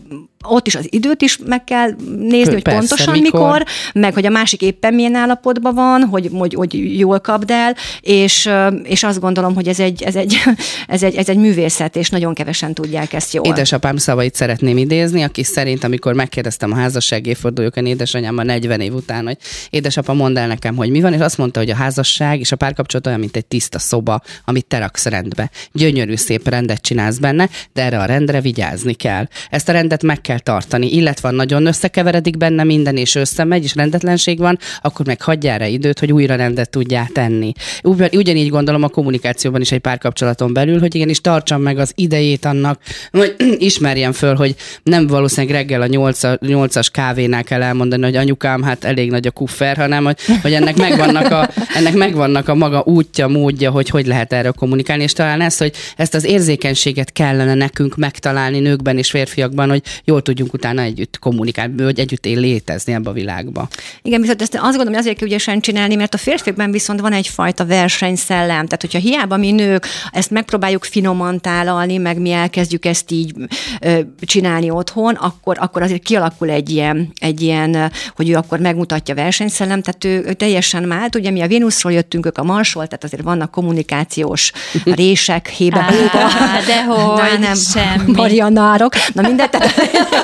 ott 0.48 0.68
is 0.68 0.76
az 0.76 0.88
időt 0.90 1.22
is 1.22 1.40
meg 1.46 1.64
kell 1.64 1.90
nézni, 2.18 2.54
hogy 2.54 2.62
Persze, 2.62 2.80
pontosan 2.80 3.14
mikor. 3.20 3.40
mikor, 3.40 3.66
meg 3.94 4.14
hogy 4.14 4.26
a 4.26 4.30
másik 4.30 4.62
éppen 4.62 4.94
milyen 4.94 5.16
állapotban 5.16 5.74
van, 5.76 6.04
hogy, 6.04 6.30
hogy, 6.34 6.54
hogy 6.54 7.00
jól 7.00 7.20
kapd 7.20 7.52
el, 7.52 7.76
és, 8.02 8.50
és 8.84 9.04
azt 9.04 9.20
gondolom, 9.20 9.56
hogy 9.56 9.68
ez 9.68 9.80
egy, 9.80 10.04
ez, 10.04 10.16
egy, 10.16 10.38
ez, 10.88 11.04
egy, 11.04 11.16
ez 11.16 11.30
egy 11.30 11.38
művészet, 11.38 11.96
és 11.96 12.10
nagyon 12.10 12.34
kevesen 12.34 12.74
tudják 12.74 13.14
ezt 13.14 13.34
jól. 13.34 13.46
Édesapám 13.46 13.98
szavait 13.98 14.36
szeretném 14.36 14.78
idézni, 14.78 15.24
aki 15.24 15.44
szerint, 15.44 15.84
amikor 15.84 16.14
megkérdeztem 16.14 16.72
a 16.72 16.76
házasság 16.76 17.26
évfordulókon 17.26 17.86
édesanyám 17.86 18.38
a 18.38 18.44
40 18.44 18.80
év 18.80 18.94
után, 18.94 19.26
hogy 19.26 19.38
édesapa, 19.70 20.14
mondd 20.14 20.38
el 20.38 20.48
nekem, 20.48 20.76
hogy 20.76 20.90
mi 20.90 21.02
van, 21.02 21.14
és 21.14 21.20
azt 21.20 21.38
mondta, 21.38 21.60
hogy 21.60 21.70
a 21.70 21.76
házasság 21.76 22.40
és 22.40 22.52
a 22.52 22.56
párkapcsolat 22.56 23.08
olyan, 23.08 23.20
mint 23.20 23.36
egy 23.36 23.46
tiszta 23.46 23.80
szoba, 23.80 24.22
amit 24.46 24.66
te 24.66 24.78
raksz 24.78 25.06
rendbe. 25.06 25.50
Gyönyörű, 25.72 26.16
szép 26.16 26.48
rendet 26.50 26.82
csinálsz 26.82 27.18
benne, 27.18 27.50
de 27.74 27.84
erre 27.84 28.00
a 28.00 28.06
rendre 28.06 28.42
vigyázni 28.42 28.94
kell. 28.94 29.28
Ezt 29.50 29.70
a 29.70 29.72
rendet 29.72 30.04
meg 30.04 30.22
kell 30.22 30.35
tartani, 30.40 30.94
illetve 30.94 31.32
nagyon 31.32 31.66
összekeveredik 31.66 32.38
benne 32.38 32.64
minden, 32.64 32.98
és 32.98 33.16
összemegy, 33.16 33.64
és 33.64 33.76
rendetlenség 33.76 34.38
van, 34.38 34.60
akkor 34.82 35.06
meg 35.06 35.22
hagyjál 35.22 35.58
rá 35.58 35.66
időt, 35.66 36.00
hogy 36.00 36.12
újra 36.12 36.36
rendet 36.36 36.70
tudjál 36.70 37.08
tenni. 37.14 37.52
Ugyan- 37.84 38.16
Ugyanígy 38.16 38.50
gondolom 38.50 38.84
a 38.84 38.88
kommunikációban 38.88 39.62
is 39.62 39.72
egy 39.72 39.80
párkapcsolaton 39.80 40.54
belül, 40.54 40.80
hogy 40.80 40.96
igenis 40.96 41.22
tartsam 41.22 41.62
meg 41.62 41.78
az 41.78 41.92
idejét 41.96 42.46
annak, 42.46 42.80
hogy 43.12 43.36
ismerjem 43.58 44.12
föl, 44.12 44.36
hogy 44.36 44.56
nem 44.84 45.08
valószínűleg 45.08 45.56
reggel 45.56 45.82
a 45.82 45.88
8-as 45.88 46.88
kávénál 46.92 47.44
kell 47.44 47.62
elmondani, 47.62 48.04
hogy 48.04 48.16
anyukám, 48.16 48.62
hát 48.64 48.84
elég 48.84 49.10
nagy 49.10 49.28
a 49.28 49.32
kuffer, 49.32 49.78
hanem 49.78 50.04
hogy, 50.04 50.18
hogy 50.42 50.54
ennek, 50.54 50.78
megvannak 50.78 51.32
a, 51.32 51.50
ennek 51.78 51.94
megvannak 51.94 52.48
a 52.48 52.56
maga 52.56 52.84
útja, 52.86 53.28
módja, 53.28 53.72
hogy 53.72 53.90
hogy 53.90 54.06
lehet 54.06 54.34
erről 54.34 54.52
kommunikálni, 54.52 55.04
és 55.04 55.14
talán 55.14 55.42
ez, 55.42 55.58
hogy 55.58 55.72
ezt 55.98 56.14
az 56.14 56.24
érzékenységet 56.24 57.12
kellene 57.12 57.54
nekünk 57.54 57.96
megtalálni 57.96 58.60
nőkben 58.60 58.98
és 58.98 59.10
férfiakban, 59.10 59.70
hogy 59.70 59.82
jól 60.04 60.22
tudjunk 60.26 60.54
utána 60.54 60.82
együtt 60.82 61.20
kommunikálni, 61.20 61.84
vagy 61.84 62.00
együtt 62.00 62.26
él 62.26 62.40
létezni 62.40 62.94
ebbe 62.94 63.10
a 63.10 63.14
világba. 63.14 63.68
Igen, 64.02 64.22
viszont 64.22 64.42
ezt 64.42 64.54
azt 64.56 64.64
gondolom, 64.64 64.94
hogy 64.94 65.02
azért 65.02 65.18
kell 65.18 65.28
ügyesen 65.28 65.60
csinálni, 65.60 65.96
mert 65.96 66.14
a 66.14 66.18
férfiakban 66.18 66.72
viszont 66.72 67.00
van 67.00 67.14
egyfajta 67.14 67.66
versenyszellem. 67.66 68.66
Tehát, 68.66 68.82
hogyha 68.82 69.00
hiába 69.00 69.38
mi 69.38 69.52
nők 69.52 69.88
ezt 70.12 70.32
megpróbáljuk 70.32 70.84
finoman 70.84 71.42
tálalni, 71.42 71.98
meg 71.98 72.20
mi 72.20 72.32
elkezdjük 72.32 72.86
ezt 72.86 73.12
így 73.12 73.34
ö, 73.82 74.00
csinálni 74.22 74.70
otthon, 74.70 75.16
akkor, 75.16 75.58
akkor 75.60 75.82
azért 75.82 76.04
kialakul 76.04 76.50
egy 76.50 76.70
ilyen, 76.70 77.12
egy 77.16 77.42
ilyen, 77.42 77.92
hogy 78.16 78.30
ő 78.30 78.36
akkor 78.36 78.60
megmutatja 78.60 79.16
versenyszellem, 79.16 79.82
tehát 79.82 80.04
ő, 80.04 80.24
ő 80.28 80.34
teljesen 80.34 80.84
mált. 80.84 81.16
Ugye 81.16 81.32
mi 81.32 81.42
a 81.42 81.48
Vénuszról 81.48 81.94
jöttünk, 81.94 82.26
ők 82.26 82.38
a 82.38 82.44
Marsról, 82.44 82.86
tehát 82.88 83.04
azért 83.04 83.22
vannak 83.22 83.52
kommunikációs 83.52 84.52
rések, 85.02 85.50
hébe 85.50 85.80
Á, 85.80 86.60
dehogy, 86.66 87.22
Na, 87.32 87.38
nem, 87.38 87.56
semmi. 87.56 88.12
Marianárok. 88.12 88.94
Na 89.14 89.22
mindegy, 89.22 89.50
tehát 89.50 89.74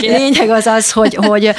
lényeg 0.00 0.50
az 0.50 0.66
az, 0.66 0.92
hogy, 0.92 1.14
hogy 1.14 1.50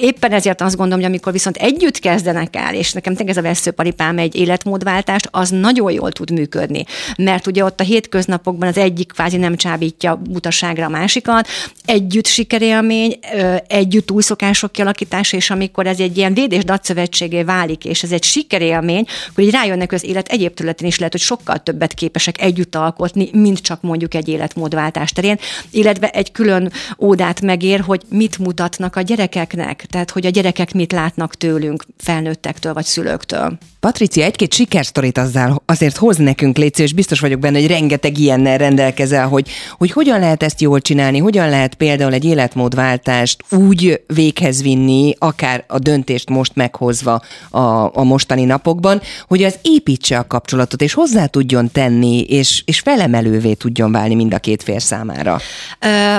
éppen 0.00 0.32
ezért 0.32 0.60
azt 0.60 0.76
gondolom, 0.76 1.00
hogy 1.00 1.08
amikor 1.08 1.32
viszont 1.32 1.56
együtt 1.56 1.98
kezdenek 1.98 2.56
el, 2.56 2.74
és 2.74 2.92
nekem 2.92 3.14
tényleg 3.14 3.36
ez 3.36 3.44
a 3.44 3.48
veszőparipám 3.48 4.18
egy 4.18 4.34
életmódváltást, 4.34 5.28
az 5.30 5.50
nagyon 5.50 5.92
jól 5.92 6.12
tud 6.12 6.30
működni. 6.30 6.84
Mert 7.16 7.46
ugye 7.46 7.64
ott 7.64 7.80
a 7.80 7.84
hétköznapokban 7.84 8.68
az 8.68 8.76
egyik 8.76 9.12
kvázi 9.12 9.36
nem 9.36 9.56
csábítja 9.56 10.14
butaságra 10.30 10.84
a 10.84 10.88
másikat, 10.88 11.48
együtt 11.84 12.26
sikerélmény, 12.26 13.18
együtt 13.66 14.10
új 14.10 14.22
szokások 14.22 14.72
kialakítása, 14.72 15.36
és 15.36 15.50
amikor 15.50 15.86
ez 15.86 16.00
egy 16.00 16.16
ilyen 16.16 16.34
védés 16.34 16.64
datszövetségé 16.64 17.42
válik, 17.42 17.84
és 17.84 18.02
ez 18.02 18.12
egy 18.12 18.24
sikerélmény, 18.24 19.06
hogy 19.34 19.44
így 19.44 19.52
rájönnek, 19.52 19.92
az 19.92 20.04
élet 20.04 20.28
egyéb 20.28 20.54
területén 20.54 20.88
is 20.88 20.96
lehet, 20.96 21.12
hogy 21.12 21.20
sokkal 21.20 21.58
többet 21.58 21.94
képesek 21.94 22.40
együtt 22.40 22.74
alkotni, 22.74 23.28
mint 23.32 23.58
csak 23.58 23.80
mondjuk 23.82 24.14
egy 24.14 24.28
életmódváltás 24.28 25.12
terén, 25.12 25.38
illetve 25.70 26.08
egy 26.08 26.32
külön 26.32 26.72
ódát 26.98 27.40
megér, 27.40 27.80
hogy 27.80 28.02
mit 28.08 28.38
mutatnak 28.38 28.96
a 28.96 29.00
gyerekeknek, 29.00 29.86
tehát 29.90 30.10
hogy 30.10 30.26
a 30.26 30.30
gyerekek 30.30 30.74
mit 30.74 30.92
látnak 30.92 31.34
tőlünk, 31.34 31.84
felnőttektől 31.98 32.72
vagy 32.72 32.84
szülőktől. 32.84 33.58
Patricia, 33.80 34.24
egy-két 34.24 34.54
sikersztorit 34.54 35.18
azzal 35.18 35.62
azért 35.66 35.96
hoz 35.96 36.16
nekünk, 36.16 36.56
Léci, 36.56 36.82
és 36.82 36.92
biztos 36.92 37.20
vagyok 37.20 37.40
benne, 37.40 37.58
hogy 37.58 37.68
rengeteg 37.68 38.18
ilyennel 38.18 38.58
rendelkezel, 38.58 39.28
hogy, 39.28 39.48
hogy 39.78 39.90
hogyan 39.90 40.20
lehet 40.20 40.42
ezt 40.42 40.60
jól 40.60 40.80
csinálni, 40.80 41.18
hogyan 41.18 41.48
lehet 41.48 41.74
például 41.74 42.12
egy 42.12 42.24
életmódváltást 42.24 43.44
úgy 43.50 44.02
véghez 44.06 44.62
vinni, 44.62 45.14
akár 45.18 45.64
a 45.68 45.78
döntést 45.78 46.28
most 46.28 46.54
meghozva 46.54 47.22
a, 47.50 47.98
a 47.98 48.02
mostani 48.02 48.44
napokban, 48.44 49.00
hogy 49.28 49.42
az 49.42 49.58
építse 49.62 50.18
a 50.18 50.26
kapcsolatot, 50.26 50.82
és 50.82 50.92
hozzá 50.92 51.26
tudjon 51.26 51.70
tenni, 51.72 52.20
és, 52.20 52.62
és 52.66 52.80
felemelővé 52.80 53.52
tudjon 53.52 53.92
válni 53.92 54.14
mind 54.14 54.34
a 54.34 54.38
két 54.38 54.62
fél 54.62 54.78
számára. 54.78 55.40
Ö, 55.80 56.16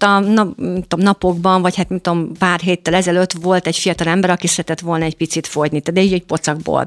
Most 0.00 0.12
a 0.12 0.20
nem 0.20 0.54
tudom, 0.88 1.04
napokban, 1.04 1.62
vagy 1.62 1.76
hát 1.76 1.86
tudom, 1.88 2.32
pár 2.38 2.60
héttel 2.60 2.94
ezelőtt 2.94 3.32
volt 3.32 3.66
egy 3.66 3.76
fiatal 3.76 4.08
ember, 4.08 4.30
aki 4.30 4.46
szeretett 4.46 4.80
volna 4.80 5.04
egy 5.04 5.16
picit 5.16 5.46
fogyni, 5.46 5.82
de 5.92 6.02
így 6.02 6.12
egy 6.12 6.24
pocakból. 6.24 6.86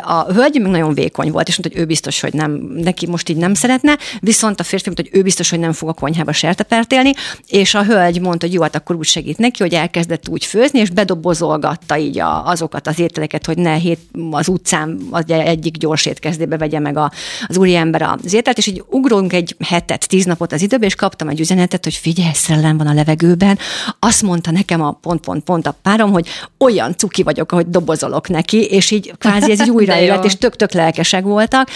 A 0.00 0.32
hölgy 0.32 0.60
meg 0.60 0.70
nagyon 0.70 0.94
vékony 0.94 1.30
volt, 1.30 1.48
és 1.48 1.58
mondta, 1.58 1.78
hogy 1.78 1.86
ő 1.86 1.88
biztos, 1.88 2.20
hogy 2.20 2.32
nem, 2.32 2.50
neki 2.74 3.06
most 3.06 3.28
így 3.28 3.36
nem 3.36 3.54
szeretne, 3.54 3.98
viszont 4.20 4.60
a 4.60 4.62
férfi 4.62 4.84
mondta, 4.84 5.04
hogy 5.10 5.20
ő 5.20 5.22
biztos, 5.22 5.50
hogy 5.50 5.58
nem 5.58 5.72
fog 5.72 5.88
a 5.88 5.92
konyhába 5.92 6.32
sertepertélni, 6.32 7.12
és 7.48 7.74
a 7.74 7.84
hölgy 7.84 8.20
mondta, 8.20 8.46
hogy 8.46 8.54
jó, 8.54 8.62
hát 8.62 8.76
akkor 8.76 8.96
úgy 8.96 9.06
segít 9.06 9.38
neki, 9.38 9.62
hogy 9.62 9.74
elkezdett 9.74 10.28
úgy 10.28 10.44
főzni, 10.44 10.78
és 10.78 10.90
bedobozolgatta 10.90 11.98
így 11.98 12.18
a, 12.18 12.46
azokat 12.46 12.86
az 12.86 12.98
ételeket, 12.98 13.46
hogy 13.46 13.58
ne 13.58 13.74
hét, 13.74 14.00
az 14.30 14.48
utcán 14.48 15.00
az 15.10 15.24
egyik 15.28 15.76
gyors 15.76 16.06
étkezdébe 16.06 16.56
vegye 16.56 16.78
meg 16.78 16.96
a, 16.96 17.12
az 17.46 17.56
úriember 17.56 18.02
az 18.02 18.32
ételt, 18.32 18.58
és 18.58 18.66
így 18.66 18.84
ugrunk 18.90 19.32
egy 19.32 19.56
hetet, 19.64 20.08
tíz 20.08 20.24
napot 20.24 20.52
az 20.52 20.62
időbe, 20.62 20.86
és 20.86 20.94
kaptam 20.94 21.28
egy 21.28 21.40
üzenetet, 21.40 21.84
hogy 21.84 21.94
figyelj, 21.94 22.34
szellem 22.36 22.76
van 22.76 22.86
a 22.86 22.92
levegőben. 22.92 23.58
Azt 23.98 24.22
mondta 24.22 24.50
nekem 24.50 24.82
a 24.82 24.90
pont, 24.90 25.20
pont, 25.20 25.44
pont 25.44 25.66
a 25.66 25.76
párom, 25.82 26.12
hogy 26.12 26.28
olyan 26.58 26.96
cuki 26.96 27.22
vagyok, 27.22 27.52
ahogy 27.52 27.68
dobozolok 27.68 28.28
neki, 28.28 28.64
és 28.64 28.90
így 28.90 29.12
kvázi 29.18 29.50
ez 29.50 29.60
így 29.60 29.70
újraélet, 29.78 30.24
és 30.24 30.36
tök-tök 30.36 30.72
lelkesek 30.72 31.22
voltak. 31.22 31.68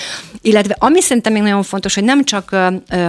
Illetve 0.43 0.76
ami 0.79 1.00
szerintem 1.00 1.33
még 1.33 1.43
nagyon 1.43 1.62
fontos, 1.62 1.95
hogy 1.95 2.05
nem 2.05 2.25
csak, 2.25 2.57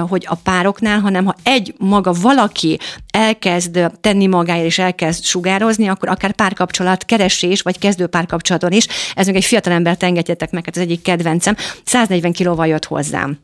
hogy 0.09 0.25
a 0.29 0.35
pároknál, 0.35 0.99
hanem 0.99 1.25
ha 1.25 1.35
egy 1.43 1.73
maga 1.77 2.13
valaki 2.21 2.79
elkezd 3.11 3.91
tenni 4.01 4.27
magáért, 4.27 4.65
és 4.65 4.79
elkezd 4.79 5.23
sugározni, 5.23 5.87
akkor 5.87 6.09
akár 6.09 6.31
párkapcsolat 6.31 7.05
keresés, 7.05 7.61
vagy 7.61 7.79
kezdő 7.79 8.07
párkapcsolaton 8.07 8.71
is. 8.71 8.87
Ez 9.15 9.25
még 9.25 9.35
egy 9.35 9.45
fiatal 9.45 9.73
embert 9.73 10.03
engedjetek 10.03 10.51
meg, 10.51 10.65
hát 10.65 10.75
az 10.75 10.81
egyik 10.81 11.01
kedvencem. 11.01 11.55
140 11.83 12.31
kilóval 12.31 12.67
jött 12.67 12.85
hozzám. 12.85 13.39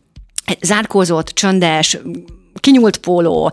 Zárkózott, 0.62 1.28
csöndes, 1.28 1.98
kinyúlt 2.60 2.98
póló, 2.98 3.52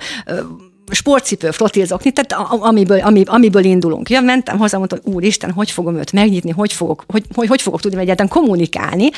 sportcipő, 0.91 1.51
flottilzokni, 1.51 2.13
tehát 2.13 2.49
amiből, 2.49 2.99
ami, 2.99 3.23
amiből 3.27 3.65
indulunk. 3.65 4.11
Ja, 4.11 4.21
mentem 4.21 4.59
hozzá, 4.59 4.79
mondtam, 4.79 4.99
úristen, 5.03 5.51
hogy 5.51 5.71
fogom 5.71 5.97
őt 5.97 6.13
megnyitni, 6.13 6.51
hogy 6.51 6.73
fogok, 6.73 7.05
hogy, 7.07 7.25
hogy, 7.35 7.49
hogy 7.49 7.63
fogok 7.63 7.81
tudni 7.81 8.01
egyáltalán 8.01 8.31
kommunikálni, 8.31 9.11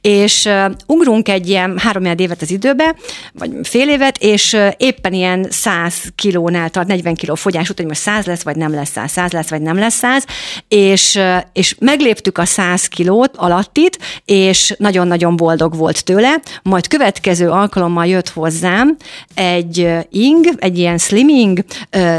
és 0.00 0.44
uh, 0.44 0.72
ugrunk 0.86 1.28
egy 1.28 1.48
ilyen 1.48 1.78
három 1.78 2.04
évet 2.04 2.42
az 2.42 2.50
időbe, 2.50 2.94
vagy 3.32 3.50
fél 3.62 3.88
évet, 3.88 4.18
és 4.18 4.52
uh, 4.52 4.68
éppen 4.76 5.12
ilyen 5.12 5.46
100 5.50 5.94
kilónál 6.14 6.70
tart, 6.70 6.86
40 6.86 7.14
kiló 7.14 7.34
fogyás 7.34 7.70
után, 7.70 7.86
hogy 7.86 7.94
most 7.94 8.00
100 8.00 8.26
lesz, 8.26 8.42
vagy 8.42 8.56
nem 8.56 8.74
lesz 8.74 8.90
100, 8.90 9.10
100 9.10 9.32
lesz, 9.32 9.48
vagy 9.48 9.62
nem 9.62 9.78
lesz 9.78 9.94
100, 9.94 10.24
és, 10.68 11.14
uh, 11.14 11.36
és 11.52 11.76
megléptük 11.78 12.38
a 12.38 12.44
100 12.44 12.86
kilót 12.86 13.36
alattit, 13.36 13.98
és 14.24 14.74
nagyon-nagyon 14.78 15.36
boldog 15.36 15.76
volt 15.76 16.04
tőle, 16.04 16.40
majd 16.62 16.88
következő 16.88 17.48
alkalommal 17.48 18.06
jött 18.06 18.28
hozzám 18.28 18.96
egy 19.34 19.88
ing, 20.10 20.46
egy 20.56 20.78
ilyen 20.78 20.98
slimming, 21.04 21.64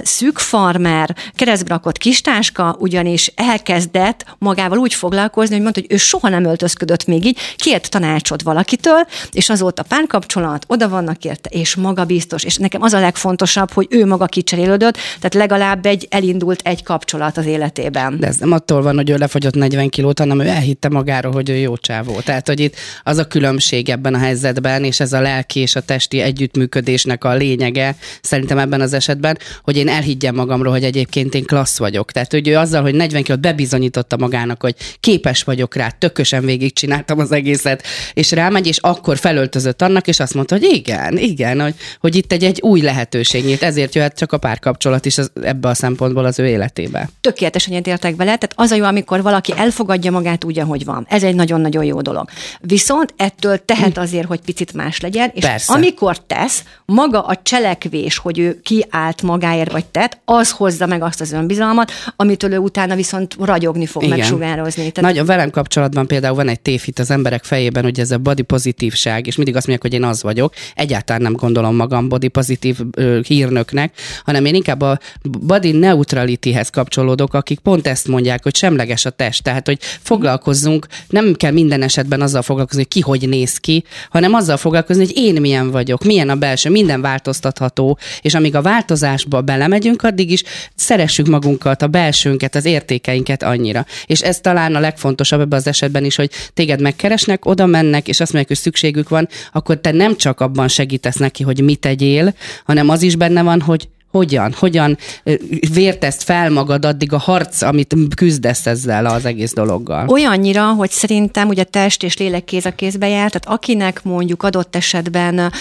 szűk 0.03 0.37
farmer, 0.37 1.15
keresztbe 1.33 1.73
rakott 1.73 1.97
kistáska, 1.97 2.75
ugyanis 2.79 3.31
elkezdett 3.35 4.25
magával 4.37 4.77
úgy 4.77 4.93
foglalkozni, 4.93 5.53
hogy 5.53 5.63
mondta, 5.63 5.81
hogy 5.81 5.91
ő 5.91 5.97
soha 5.97 6.29
nem 6.29 6.45
öltözködött 6.45 7.05
még 7.05 7.25
így, 7.25 7.37
kért 7.55 7.89
tanácsot 7.89 8.41
valakitől, 8.41 9.07
és 9.31 9.49
azóta 9.49 9.83
párkapcsolat, 9.83 10.65
oda 10.67 10.89
vannak 10.89 11.23
érte, 11.23 11.49
és 11.49 11.75
magabiztos, 11.75 12.43
és 12.43 12.55
nekem 12.55 12.81
az 12.81 12.93
a 12.93 12.99
legfontosabb, 12.99 13.71
hogy 13.71 13.87
ő 13.89 14.05
maga 14.05 14.25
kicserélődött, 14.25 14.93
tehát 14.93 15.33
legalább 15.33 15.85
egy 15.85 16.07
elindult 16.09 16.61
egy 16.63 16.83
kapcsolat 16.83 17.37
az 17.37 17.45
életében. 17.45 18.19
De 18.19 18.27
ez 18.27 18.37
nem 18.37 18.51
attól 18.51 18.81
van, 18.81 18.95
hogy 18.95 19.09
ő 19.09 19.17
lefogyott 19.17 19.55
40 19.55 19.89
kilót, 19.89 20.19
hanem 20.19 20.39
ő 20.39 20.47
elhitte 20.47 20.89
magáról, 20.89 21.31
hogy 21.31 21.49
ő 21.49 21.55
jó 21.55 21.77
csávó. 21.77 22.19
Tehát, 22.19 22.47
hogy 22.47 22.59
itt 22.59 22.75
az 23.03 23.17
a 23.17 23.27
különbség 23.27 23.89
ebben 23.89 24.13
a 24.13 24.17
helyzetben, 24.17 24.83
és 24.83 24.99
ez 24.99 25.13
a 25.13 25.21
lelki 25.21 25.59
és 25.59 25.75
a 25.75 25.81
testi 25.81 26.19
együttműködésnek 26.19 27.23
a 27.23 27.33
lényege, 27.33 27.95
szerintem 28.21 28.57
ebben 28.57 28.74
az 28.81 28.93
esetben, 28.93 29.37
hogy 29.63 29.77
én 29.77 29.87
elhiggyem 29.87 30.35
magamról, 30.35 30.71
hogy 30.71 30.83
egyébként 30.83 31.33
én 31.33 31.45
klassz 31.45 31.77
vagyok. 31.77 32.11
Tehát, 32.11 32.31
hogy 32.31 32.47
ő 32.47 32.57
azzal, 32.57 32.81
hogy 32.81 32.95
40 32.95 33.23
kilót 33.23 33.41
bebizonyította 33.41 34.17
magának, 34.17 34.61
hogy 34.61 34.75
képes 34.99 35.43
vagyok 35.43 35.75
rá, 35.75 35.89
tökösen 35.89 36.45
végigcsináltam 36.45 37.19
az 37.19 37.31
egészet, 37.31 37.83
és 38.13 38.31
rámegy, 38.31 38.67
és 38.67 38.77
akkor 38.77 39.17
felöltözött 39.17 39.81
annak, 39.81 40.07
és 40.07 40.19
azt 40.19 40.33
mondta, 40.33 40.55
hogy 40.55 40.63
igen, 40.73 41.17
igen, 41.17 41.61
hogy, 41.61 41.75
hogy 41.99 42.15
itt 42.15 42.31
egy, 42.31 42.43
egy 42.43 42.61
új 42.61 42.81
lehetőség 42.81 43.45
nyílt, 43.45 43.63
ezért 43.63 43.95
jöhet 43.95 44.17
csak 44.17 44.31
a 44.31 44.37
párkapcsolat 44.37 45.05
is 45.05 45.17
az, 45.17 45.31
ebbe 45.43 45.67
a 45.67 45.73
szempontból 45.73 46.25
az 46.25 46.39
ő 46.39 46.47
életébe. 46.47 47.09
tökéletesen 47.21 47.73
egyetértek 47.73 48.15
vele, 48.15 48.37
tehát 48.37 48.53
az 48.55 48.71
a 48.71 48.75
jó, 48.75 48.83
amikor 48.83 49.21
valaki 49.21 49.53
elfogadja 49.57 50.11
magát 50.11 50.43
úgy, 50.43 50.59
ahogy 50.59 50.85
van. 50.85 51.05
Ez 51.09 51.23
egy 51.23 51.35
nagyon-nagyon 51.35 51.83
jó 51.83 52.01
dolog. 52.01 52.29
Viszont 52.59 53.13
ettől 53.17 53.65
tehet 53.65 53.97
azért, 53.97 54.27
hogy 54.27 54.39
picit 54.39 54.73
más 54.73 54.99
legyen, 54.99 55.31
és 55.33 55.43
Persze. 55.43 55.73
amikor 55.73 56.17
tesz, 56.25 56.63
maga 56.85 57.21
a 57.21 57.39
cselekvés, 57.43 58.17
hogy 58.17 58.39
ő 58.39 58.59
kiállt 58.65 59.21
magáért 59.21 59.71
vagy 59.71 59.85
tett, 59.85 60.19
az 60.25 60.51
hozza 60.51 60.85
meg 60.85 61.01
azt 61.01 61.21
az 61.21 61.31
önbizalmat, 61.31 61.91
amitől 62.15 62.51
ő 62.51 62.57
utána 62.57 62.95
viszont 62.95 63.35
ragyogni 63.39 63.85
fog, 63.85 64.03
Igen. 64.03 64.17
megsugározni. 64.17 64.91
Tehát 64.91 65.11
Nagyon 65.11 65.25
velem 65.25 65.49
kapcsolatban 65.49 66.07
például 66.07 66.35
van 66.35 66.47
egy 66.47 66.59
tévhit 66.59 66.99
az 66.99 67.11
emberek 67.11 67.43
fejében, 67.43 67.83
hogy 67.83 67.99
ez 67.99 68.11
a 68.11 68.17
body 68.17 68.41
pozitívság, 68.41 69.27
és 69.27 69.35
mindig 69.35 69.55
azt 69.55 69.67
mondják, 69.67 69.91
hogy 69.91 70.01
én 70.01 70.07
az 70.07 70.23
vagyok. 70.23 70.53
Egyáltalán 70.75 71.21
nem 71.21 71.33
gondolom 71.33 71.75
magam 71.75 72.09
body 72.09 72.27
pozitív 72.27 72.79
ö, 72.91 73.19
hírnöknek, 73.27 73.93
hanem 74.23 74.45
én 74.45 74.55
inkább 74.55 74.81
a 74.81 74.99
body 75.39 75.71
neutralityhez 75.71 76.69
kapcsolódok, 76.69 77.33
akik 77.33 77.59
pont 77.59 77.87
ezt 77.87 78.07
mondják, 78.07 78.43
hogy 78.43 78.55
semleges 78.55 79.05
a 79.05 79.09
test. 79.09 79.43
Tehát, 79.43 79.65
hogy 79.65 79.77
foglalkozzunk, 80.01 80.87
nem 81.09 81.33
kell 81.33 81.51
minden 81.51 81.81
esetben 81.81 82.21
azzal 82.21 82.41
foglalkozni, 82.41 82.81
hogy 82.81 82.91
ki 82.91 83.01
hogy 83.01 83.29
néz 83.29 83.57
ki, 83.57 83.83
hanem 84.09 84.33
azzal 84.33 84.57
foglalkozni, 84.57 85.05
hogy 85.05 85.17
én 85.17 85.41
milyen 85.41 85.71
vagyok, 85.71 86.03
milyen 86.03 86.29
a 86.29 86.35
belső, 86.35 86.69
minden 86.69 87.01
változtatható, 87.01 87.97
és 88.21 88.33
amíg 88.33 88.54
a 88.55 88.61
változásba 88.61 89.41
belemegyünk, 89.41 90.01
addig 90.01 90.31
is 90.31 90.43
szeressük 90.75 91.27
magunkat, 91.27 91.81
a 91.81 91.87
belsőnket, 91.87 92.55
az 92.55 92.65
értékeinket 92.65 93.43
annyira. 93.43 93.85
És 94.05 94.21
ez 94.21 94.39
talán 94.39 94.75
a 94.75 94.79
legfontosabb 94.79 95.39
ebben 95.39 95.59
az 95.59 95.67
esetben 95.67 96.05
is, 96.05 96.15
hogy 96.15 96.29
téged 96.53 96.81
megkeresnek, 96.81 97.45
oda 97.45 97.65
mennek, 97.65 98.07
és 98.07 98.19
azt 98.19 98.33
mondják, 98.33 98.47
hogy 98.47 98.57
szükségük 98.57 99.09
van, 99.09 99.27
akkor 99.51 99.77
te 99.77 99.91
nem 99.91 100.15
csak 100.15 100.39
abban 100.39 100.67
segítesz 100.67 101.15
neki, 101.15 101.43
hogy 101.43 101.61
mit 101.61 101.79
tegyél, 101.79 102.33
hanem 102.65 102.89
az 102.89 103.01
is 103.01 103.15
benne 103.15 103.41
van, 103.41 103.61
hogy 103.61 103.87
hogyan, 104.15 104.53
hogyan 104.57 104.97
ö, 105.23 105.33
vértezd 105.73 106.21
fel 106.21 106.49
magad 106.49 106.85
addig 106.85 107.13
a 107.13 107.17
harc, 107.17 107.61
amit 107.61 107.95
küzdesz 108.15 108.65
ezzel 108.65 109.05
az 109.05 109.25
egész 109.25 109.53
dologgal. 109.53 110.07
Olyannyira, 110.07 110.65
hogy 110.73 110.89
szerintem 110.89 111.47
ugye 111.47 111.63
test 111.63 112.03
és 112.03 112.17
lélek 112.17 112.43
kéz 112.43 112.65
a 112.65 112.71
kézbe 112.71 113.07
jár, 113.07 113.31
tehát 113.31 113.59
akinek 113.59 114.03
mondjuk 114.03 114.43
adott 114.43 114.75
esetben, 114.75 115.51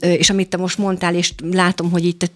és 0.00 0.30
amit 0.30 0.48
te 0.48 0.56
most 0.56 0.78
mondtál, 0.78 1.14
és 1.14 1.32
látom, 1.52 1.90
hogy 1.90 2.04
itt 2.04 2.30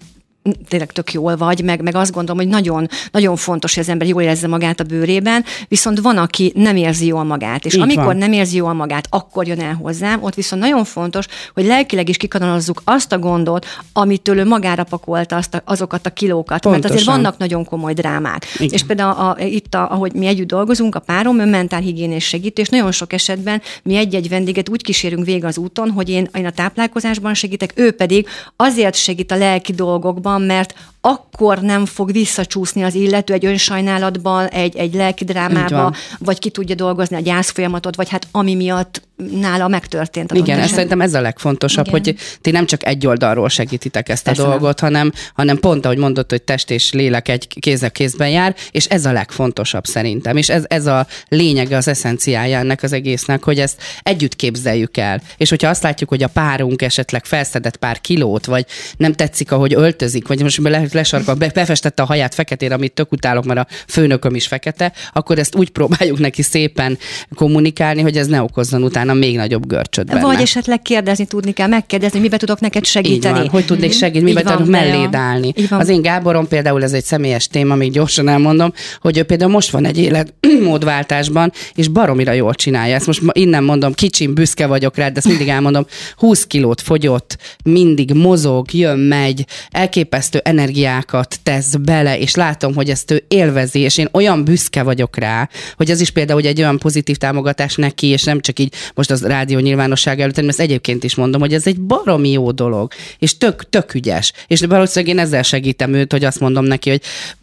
tényleg 0.68 0.92
tök 0.92 1.12
jól 1.12 1.36
vagy, 1.36 1.64
meg, 1.64 1.82
meg 1.82 1.94
azt 1.94 2.12
gondolom, 2.12 2.42
hogy 2.42 2.50
nagyon, 2.50 2.88
nagyon 3.10 3.36
fontos, 3.36 3.74
hogy 3.74 3.82
az 3.82 3.88
ember 3.88 4.08
jól 4.08 4.22
érezze 4.22 4.46
magát 4.46 4.80
a 4.80 4.84
bőrében, 4.84 5.44
viszont 5.68 6.00
van, 6.00 6.16
aki 6.16 6.52
nem 6.54 6.76
érzi 6.76 7.06
jól 7.06 7.24
magát, 7.24 7.64
és 7.64 7.74
Így 7.74 7.80
amikor 7.80 8.04
van. 8.04 8.16
nem 8.16 8.32
érzi 8.32 8.56
jól 8.56 8.72
magát, 8.72 9.06
akkor 9.10 9.46
jön 9.46 9.60
el 9.60 9.74
hozzám, 9.74 10.22
ott 10.22 10.34
viszont 10.34 10.62
nagyon 10.62 10.84
fontos, 10.84 11.26
hogy 11.54 11.64
lelkileg 11.64 12.08
is 12.08 12.16
kikanalazzuk 12.16 12.82
azt 12.84 13.12
a 13.12 13.18
gondot, 13.18 13.66
amitől 13.92 14.38
ő 14.38 14.44
magára 14.44 14.84
pakolta 14.84 15.36
azt 15.36 15.54
a, 15.54 15.62
azokat 15.64 16.06
a 16.06 16.10
kilókat, 16.10 16.64
mert 16.64 16.84
azért 16.84 16.88
Pontosan. 16.88 17.14
vannak 17.14 17.38
nagyon 17.38 17.64
komoly 17.64 17.92
drámák. 17.92 18.46
Igen. 18.58 18.72
És 18.72 18.82
például 18.82 19.10
a, 19.10 19.30
a, 19.30 19.40
itt, 19.40 19.74
a, 19.74 19.90
ahogy 19.90 20.12
mi 20.12 20.26
együtt 20.26 20.46
dolgozunk, 20.46 20.94
a 20.94 21.00
párom, 21.00 21.40
ő 21.40 21.44
mentálhigiénés 21.44 22.24
segítő, 22.24 22.62
és 22.62 22.68
nagyon 22.68 22.92
sok 22.92 23.12
esetben 23.12 23.62
mi 23.82 23.96
egy-egy 23.96 24.28
vendéget 24.28 24.68
úgy 24.68 24.82
kísérünk 24.82 25.24
végig 25.24 25.44
az 25.44 25.58
úton, 25.58 25.90
hogy 25.90 26.08
én, 26.08 26.28
én 26.34 26.46
a 26.46 26.50
táplálkozásban 26.50 27.34
segítek, 27.34 27.72
ő 27.76 27.90
pedig 27.90 28.26
azért 28.56 28.94
segít 28.94 29.32
a 29.32 29.36
lelki 29.36 29.72
dolgokban, 29.72 30.37
mert 30.42 30.74
akkor 31.00 31.60
nem 31.60 31.86
fog 31.86 32.12
visszacsúszni 32.12 32.82
az 32.82 32.94
illető 32.94 33.32
egy 33.32 33.44
önsajnálatban, 33.44 34.46
egy, 34.46 34.76
egy 34.76 34.94
lelki 34.94 35.24
Így 35.24 35.30
drámába, 35.30 35.82
van. 35.82 35.94
vagy 36.18 36.38
ki 36.38 36.50
tudja 36.50 36.74
dolgozni 36.74 37.16
a 37.16 37.20
gyász 37.20 37.50
folyamatot, 37.50 37.96
vagy 37.96 38.08
hát 38.08 38.26
ami 38.30 38.54
miatt 38.54 39.06
nála 39.40 39.68
megtörtént. 39.68 40.32
Igen, 40.32 40.44
ez 40.44 40.50
esetben. 40.50 40.74
szerintem 40.74 41.00
ez 41.00 41.14
a 41.14 41.20
legfontosabb, 41.20 41.86
Igen. 41.86 42.00
hogy 42.00 42.16
ti 42.40 42.50
nem 42.50 42.66
csak 42.66 42.86
egy 42.86 43.06
oldalról 43.06 43.48
segítitek 43.48 44.08
ezt 44.08 44.22
a 44.26 44.30
Persze 44.30 44.42
nem. 44.42 44.50
dolgot, 44.50 44.80
hanem, 44.80 45.12
hanem 45.34 45.58
pont, 45.58 45.84
ahogy 45.84 45.98
mondott, 45.98 46.30
hogy 46.30 46.42
test 46.42 46.70
és 46.70 46.92
lélek 46.92 47.28
egy 47.28 47.46
kéz 47.60 47.82
a 47.82 47.90
kézben 47.90 48.28
jár, 48.28 48.54
és 48.70 48.84
ez 48.84 49.04
a 49.04 49.12
legfontosabb 49.12 49.84
szerintem. 49.84 50.36
És 50.36 50.48
ez, 50.48 50.64
ez 50.66 50.86
a 50.86 51.06
lényege, 51.28 51.76
az 51.76 51.88
eszenciája 51.88 52.58
ennek 52.58 52.82
az 52.82 52.92
egésznek, 52.92 53.44
hogy 53.44 53.58
ezt 53.58 53.82
együtt 54.02 54.36
képzeljük 54.36 54.96
el. 54.96 55.20
És 55.36 55.48
hogyha 55.48 55.68
azt 55.68 55.82
látjuk, 55.82 56.08
hogy 56.08 56.22
a 56.22 56.28
párunk 56.28 56.82
esetleg 56.82 57.24
felszedett 57.24 57.76
pár 57.76 58.00
kilót, 58.00 58.46
vagy 58.46 58.66
nem 58.96 59.12
tetszik, 59.12 59.52
ahogy 59.52 59.74
öltözik, 59.74 60.28
vagy 60.28 60.42
most 60.42 60.58
le, 60.58 60.87
lesarkal, 60.92 61.34
be, 61.34 61.50
befestette 61.54 62.02
a 62.02 62.06
haját 62.06 62.34
feketére, 62.34 62.74
amit 62.74 62.92
tök 62.92 63.12
utálok, 63.12 63.44
mert 63.44 63.60
a 63.60 63.66
főnököm 63.86 64.34
is 64.34 64.46
fekete, 64.46 64.92
akkor 65.12 65.38
ezt 65.38 65.56
úgy 65.56 65.70
próbáljuk 65.70 66.18
neki 66.18 66.42
szépen 66.42 66.98
kommunikálni, 67.34 68.02
hogy 68.02 68.16
ez 68.16 68.26
ne 68.26 68.42
okozzon 68.42 68.82
utána 68.82 69.14
még 69.14 69.36
nagyobb 69.36 69.66
görcsöt 69.66 70.06
benne. 70.06 70.20
Vagy 70.20 70.40
esetleg 70.40 70.82
kérdezni 70.82 71.26
tudni 71.26 71.52
kell, 71.52 71.68
megkérdezni, 71.68 72.20
mibe 72.20 72.36
tudok 72.36 72.60
neked 72.60 72.82
Így 72.82 72.88
segíteni. 72.88 73.38
van, 73.38 73.48
hogy 73.48 73.64
tudnék 73.64 73.92
segíteni, 73.92 74.30
Így 74.30 74.36
miben 74.36 74.56
tudok 74.56 74.70
melléd 74.70 75.14
állni. 75.14 75.52
Az 75.70 75.88
én 75.88 76.02
Gáborom 76.02 76.48
például, 76.48 76.82
ez 76.82 76.92
egy 76.92 77.04
személyes 77.04 77.48
téma, 77.48 77.74
még 77.74 77.92
gyorsan 77.92 78.28
elmondom, 78.28 78.72
hogy 79.00 79.18
ő 79.18 79.22
például 79.22 79.50
most 79.50 79.70
van 79.70 79.84
egy 79.84 79.98
életmódváltásban, 79.98 81.52
és 81.74 81.88
baromira 81.88 82.32
jól 82.32 82.54
csinálja. 82.54 82.94
Ezt 82.94 83.06
most 83.06 83.22
innen 83.32 83.64
mondom, 83.64 83.92
kicsim, 83.92 84.34
büszke 84.34 84.66
vagyok 84.66 84.96
rá, 84.96 85.08
de 85.08 85.16
ezt 85.16 85.26
mindig 85.26 85.48
elmondom, 85.48 85.86
20 86.16 86.46
kilót 86.46 86.80
fogyott, 86.80 87.36
mindig 87.64 88.12
mozog, 88.12 88.72
jön, 88.72 88.98
megy, 88.98 89.44
elképesztő 89.70 90.38
energiákat 90.78 91.38
tesz 91.42 91.74
bele, 91.74 92.18
és 92.18 92.34
látom, 92.34 92.74
hogy 92.74 92.90
ezt 92.90 93.10
ő 93.10 93.24
élvezi, 93.28 93.80
és 93.80 93.98
én 93.98 94.08
olyan 94.12 94.44
büszke 94.44 94.82
vagyok 94.82 95.16
rá, 95.16 95.48
hogy 95.76 95.90
ez 95.90 96.00
is 96.00 96.10
például 96.10 96.40
hogy 96.40 96.48
egy 96.48 96.60
olyan 96.60 96.78
pozitív 96.78 97.16
támogatás 97.16 97.74
neki, 97.74 98.06
és 98.06 98.24
nem 98.24 98.40
csak 98.40 98.58
így 98.58 98.74
most 98.94 99.10
az 99.10 99.22
rádió 99.22 99.58
nyilvánosság 99.58 100.20
előtt, 100.20 100.34
hanem 100.34 100.50
ezt 100.50 100.60
egyébként 100.60 101.04
is 101.04 101.14
mondom, 101.14 101.40
hogy 101.40 101.54
ez 101.54 101.66
egy 101.66 101.80
baromi 101.80 102.30
jó 102.30 102.50
dolog, 102.50 102.92
és 103.18 103.38
tök, 103.38 103.68
tök 103.68 103.94
ügyes. 103.94 104.32
És 104.46 104.60
valószínűleg 104.60 105.16
én 105.16 105.22
ezzel 105.22 105.42
segítem 105.42 105.94
őt, 105.94 106.12
hogy 106.12 106.24
azt 106.24 106.40
mondom 106.40 106.64
neki, 106.64 106.90
hogy 106.90 107.02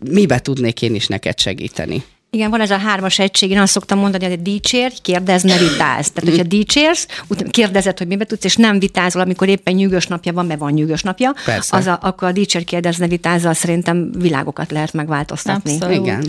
mibe 0.09 0.39
tudnék 0.39 0.81
én 0.81 0.95
is 0.95 1.07
neked 1.07 1.39
segíteni. 1.39 2.03
Igen, 2.35 2.49
van 2.49 2.61
ez 2.61 2.71
a 2.71 2.77
hármas 2.77 3.19
egység, 3.19 3.49
én 3.49 3.59
azt 3.59 3.71
szoktam 3.71 3.99
mondani, 3.99 4.25
hogy 4.25 4.41
dicsérj, 4.41 4.93
kérdezz, 5.01 5.43
ne 5.43 5.57
vitázz. 5.57 6.07
Tehát, 6.07 6.29
hogyha 6.29 6.43
dicsérsz, 6.43 7.07
utána 7.27 7.49
kérdezed, 7.49 7.97
hogy 7.97 8.07
mibe 8.07 8.25
tudsz, 8.25 8.43
és 8.43 8.55
nem 8.55 8.79
vitázol, 8.79 9.21
amikor 9.21 9.47
éppen 9.47 9.73
nyűgös 9.73 10.07
napja 10.07 10.33
van, 10.33 10.45
mert 10.45 10.59
van 10.59 10.71
nyűgös 10.71 11.01
napja, 11.01 11.33
Persze. 11.45 11.77
az 11.77 11.87
a, 11.87 11.99
akkor 12.01 12.27
a 12.27 12.31
dicsérj, 12.31 12.63
kérdezz, 12.63 12.97
ne 12.97 13.07
vitázzal 13.07 13.53
szerintem 13.53 14.11
világokat 14.17 14.71
lehet 14.71 14.93
megváltoztatni. 14.93 15.73
Abszolút. 15.73 15.95
Igen. 15.95 16.25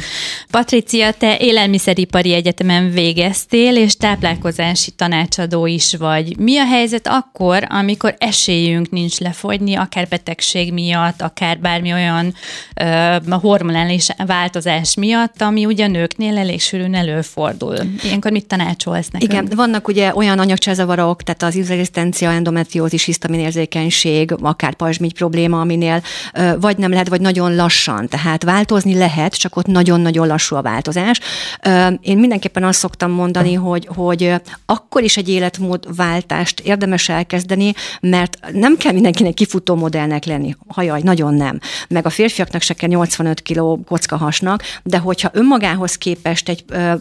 Patricia, 0.51 1.13
te 1.13 1.37
élelmiszeripari 1.39 2.33
egyetemen 2.33 2.91
végeztél, 2.91 3.77
és 3.77 3.97
táplálkozási 3.97 4.91
tanácsadó 4.91 5.67
is 5.67 5.95
vagy. 5.95 6.39
Mi 6.39 6.59
a 6.59 6.65
helyzet 6.65 7.07
akkor, 7.07 7.67
amikor 7.69 8.15
esélyünk 8.19 8.91
nincs 8.91 9.19
lefogyni, 9.19 9.75
akár 9.75 10.09
betegség 10.09 10.73
miatt, 10.73 11.23
akár 11.23 11.59
bármi 11.59 11.93
olyan 11.93 12.35
ö, 12.75 13.17
hormonális 13.31 14.09
változás 14.27 14.95
miatt, 14.95 15.43
ami 15.43 15.65
ugye 15.65 15.85
a 15.85 15.89
nőknél 15.97 16.39
elég 16.39 16.61
sűrűn 16.61 16.95
előfordul. 16.95 17.77
Ilyenkor 18.03 18.31
mit 18.31 18.47
tanácsolsz 18.47 19.09
nekünk? 19.11 19.33
Igen, 19.33 19.49
vannak 19.57 19.89
ugye 19.89 20.15
olyan 20.15 20.39
anyagcsezavarok, 20.39 21.23
tehát 21.23 21.43
az 21.43 21.55
izrezisztencia, 21.55 22.31
endometriózis, 22.31 23.05
hisztaminérzékenység, 23.05 24.35
akár 24.41 24.75
pajzsmígy 24.75 25.15
probléma, 25.15 25.61
aminél 25.61 26.03
vagy 26.61 26.79
nem 26.79 26.91
lehet, 26.91 27.09
vagy 27.09 27.21
nagyon 27.21 27.55
lassan. 27.55 28.09
Tehát 28.09 28.43
változni 28.43 28.95
lehet, 28.95 29.35
csak 29.35 29.57
ott 29.57 29.67
nagyon-nagyon 29.67 30.27
lassú 30.27 30.57
a 30.57 30.63
változás. 30.63 31.21
Én 32.01 32.19
mindenképpen 32.19 32.65
azt 32.65 32.79
szoktam 32.79 33.11
mondani, 33.11 33.55
hogy, 33.55 33.89
hogy 33.95 34.33
akkor 34.67 35.03
is 35.03 35.17
egy 35.17 35.29
életmódváltást 35.29 36.61
érdemes 36.61 37.09
elkezdeni, 37.09 37.73
mert 38.01 38.39
nem 38.53 38.77
kell 38.77 38.93
mindenkinek 38.93 39.35
kifutó 39.35 39.75
modellnek 39.75 40.25
lenni. 40.25 40.57
Hajaj, 40.69 41.01
nagyon 41.03 41.35
nem. 41.35 41.59
Meg 41.89 42.07
a 42.07 42.11
férfiaknak 42.11 42.63
se 42.63 42.75
kell 42.75 42.89
85 42.89 43.43
kg 43.43 43.85
kockahasnak, 43.85 44.63
de 44.83 44.99
hogyha 44.99 45.31
önmagához 45.33 45.86
képest 45.95 46.49
egy 46.49 46.65
ö, 46.69 46.93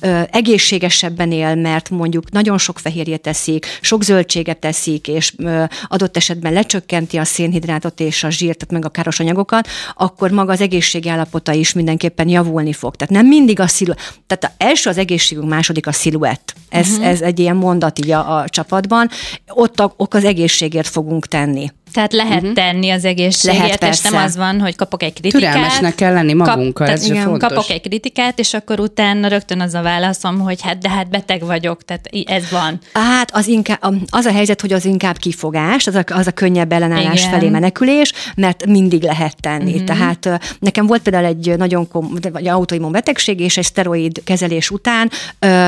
ö, 0.00 0.20
egészségesebben 0.30 1.32
él, 1.32 1.54
mert 1.54 1.90
mondjuk 1.90 2.30
nagyon 2.30 2.58
sok 2.58 2.78
fehérje 2.78 3.16
teszik, 3.16 3.66
sok 3.80 4.02
zöldséget 4.02 4.58
teszik, 4.58 5.08
és 5.08 5.34
ö, 5.36 5.64
adott 5.88 6.16
esetben 6.16 6.52
lecsökkenti 6.52 7.16
a 7.16 7.24
szénhidrátot 7.24 8.00
és 8.00 8.24
a 8.24 8.30
zsírt, 8.30 8.58
tehát 8.58 8.72
meg 8.72 8.84
a 8.84 8.88
káros 8.88 9.20
anyagokat, 9.20 9.68
akkor 9.94 10.30
maga 10.30 10.52
az 10.52 10.60
egészségi 10.60 11.08
állapota 11.08 11.52
is 11.52 11.72
mindenképpen 11.72 12.28
javulni 12.28 12.72
fog. 12.72 12.96
Tehát 12.96 13.14
nem 13.14 13.26
mindig 13.26 13.60
a 13.60 13.66
szilu... 13.66 13.92
Tehát 14.26 14.44
a 14.44 14.64
első 14.64 14.90
az 14.90 14.98
egészségünk, 14.98 15.48
második 15.48 15.86
a 15.86 15.92
sziluett. 15.92 16.54
Ez, 16.68 16.88
uh-huh. 16.88 17.06
ez 17.06 17.20
egy 17.20 17.38
ilyen 17.38 17.56
mondat 17.56 17.98
így 17.98 18.10
a, 18.10 18.36
a 18.36 18.48
csapatban. 18.48 19.08
Ott, 19.48 19.80
a, 19.80 19.94
ott 19.96 20.14
az 20.14 20.24
egészségért 20.24 20.88
fogunk 20.88 21.26
tenni. 21.26 21.70
Tehát 21.92 22.12
lehet 22.12 22.40
uh-huh. 22.40 22.52
tenni 22.52 22.90
az 22.90 23.04
egészségért, 23.04 23.62
Lehet, 23.62 23.82
és 23.82 24.00
nem 24.00 24.12
persze. 24.12 24.26
az 24.26 24.36
van, 24.36 24.60
hogy 24.60 24.76
kapok 24.76 25.02
egy 25.02 25.12
kritikát. 25.12 25.52
Türelmesnek 25.52 25.94
kell 25.94 26.12
lenni 26.12 26.32
magunkkal, 26.32 26.86
Kap, 26.86 26.96
ez 26.96 27.02
tehát 27.02 27.24
fontos. 27.24 27.48
Kapok 27.48 27.70
egy 27.70 27.80
kritikát, 27.80 28.38
és 28.38 28.54
akkor 28.54 28.80
utána 28.80 29.28
rögtön 29.28 29.60
az 29.60 29.74
a 29.74 29.82
válaszom, 29.82 30.38
hogy 30.38 30.62
hát 30.62 30.78
de 30.78 30.90
hát 30.90 31.10
beteg 31.10 31.44
vagyok, 31.44 31.84
tehát 31.84 32.08
ez 32.26 32.50
van. 32.50 32.78
Hát 32.92 33.30
az, 33.34 33.46
inkább, 33.46 33.94
az 34.10 34.24
a 34.24 34.32
helyzet, 34.32 34.60
hogy 34.60 34.72
az 34.72 34.84
inkább 34.84 35.16
kifogás, 35.16 35.86
az 35.86 35.94
a, 35.94 36.04
az 36.06 36.26
a 36.26 36.30
könnyebb 36.30 36.72
ellenállás 36.72 37.18
Igen. 37.20 37.30
felé 37.30 37.48
menekülés, 37.48 38.12
mert 38.34 38.66
mindig 38.66 39.02
lehet 39.02 39.40
tenni. 39.40 39.72
Uh-huh. 39.72 39.84
Tehát 39.84 40.56
nekem 40.58 40.86
volt 40.86 41.02
például 41.02 41.24
egy 41.24 41.54
nagyon 41.56 41.88
kom, 41.88 42.14
vagy 42.32 42.48
autoimmun 42.48 42.92
betegség, 42.92 43.40
és 43.40 43.56
egy 43.56 43.64
szteroid 43.64 44.22
kezelés 44.24 44.70
után 44.70 45.10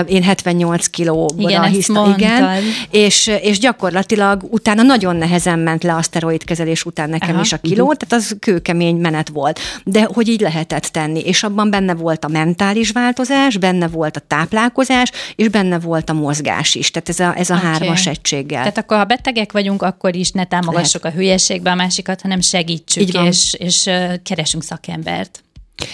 én 0.06 0.22
78 0.22 0.87
kilóra 0.87 1.34
Igen, 1.38 1.62
ezt 1.62 1.74
hiszta, 1.74 2.14
igen, 2.18 2.48
és, 2.90 3.30
és 3.42 3.58
gyakorlatilag 3.58 4.42
utána 4.50 4.82
nagyon 4.82 5.16
nehezen 5.16 5.58
ment 5.58 5.82
le 5.82 5.94
a 5.94 6.02
szteroid 6.14 6.44
kezelés 6.44 6.85
után 6.85 7.11
nekem 7.11 7.31
Aha. 7.31 7.40
is 7.40 7.53
a 7.53 7.59
kiló, 7.59 7.94
tehát 7.94 8.24
az 8.24 8.37
kőkemény 8.40 8.96
menet 8.96 9.29
volt. 9.29 9.61
De 9.85 10.09
hogy 10.12 10.29
így 10.29 10.40
lehetett 10.40 10.83
tenni, 10.83 11.20
és 11.20 11.42
abban 11.42 11.70
benne 11.70 11.94
volt 11.94 12.24
a 12.24 12.29
mentális 12.29 12.90
változás, 12.90 13.57
benne 13.57 13.88
volt 13.88 14.16
a 14.16 14.20
táplálkozás, 14.20 15.11
és 15.37 15.48
benne 15.48 15.79
volt 15.79 16.11
a 16.11 16.12
mozgás 16.12 16.74
is. 16.74 16.90
Tehát 16.90 17.09
ez 17.09 17.20
a, 17.20 17.38
ez 17.38 17.50
a 17.50 17.55
okay. 17.55 17.66
hármas 17.66 18.07
egységgel. 18.07 18.59
Tehát 18.59 18.79
akkor, 18.79 18.96
ha 18.96 19.05
betegek 19.05 19.53
vagyunk, 19.53 19.83
akkor 19.83 20.16
is 20.16 20.31
ne 20.31 20.44
támogassuk 20.44 21.05
a 21.05 21.11
hülyeségbe 21.11 21.70
a 21.70 21.74
másikat, 21.74 22.20
hanem 22.20 22.40
segítsük, 22.40 23.12
és, 23.12 23.55
és 23.59 23.90
keresünk 24.22 24.62
szakembert. 24.62 25.42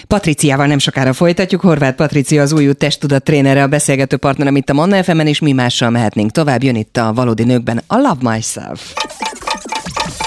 Patriciával 0.07 0.67
nem 0.67 0.79
sokára 0.79 1.13
folytatjuk. 1.13 1.61
Horváth 1.61 1.97
Patricia 1.97 2.43
az 2.43 2.53
új 2.53 2.73
testtudat 2.73 3.23
trénere, 3.23 3.63
a 3.63 3.67
beszélgető 3.67 4.17
partnerem 4.17 4.57
itt 4.57 4.71
a 4.71 4.73
Manna 4.73 5.03
fm 5.03 5.19
és 5.19 5.39
mi 5.39 5.53
mással 5.53 5.91
mehetnénk 5.91 6.31
tovább. 6.31 6.63
Jön 6.63 6.77
itt 6.77 6.97
a 6.97 7.13
Valódi 7.13 7.45
Nőkben 7.45 7.83
a 7.87 7.97
Love 7.97 8.31
Myself. 8.35 8.93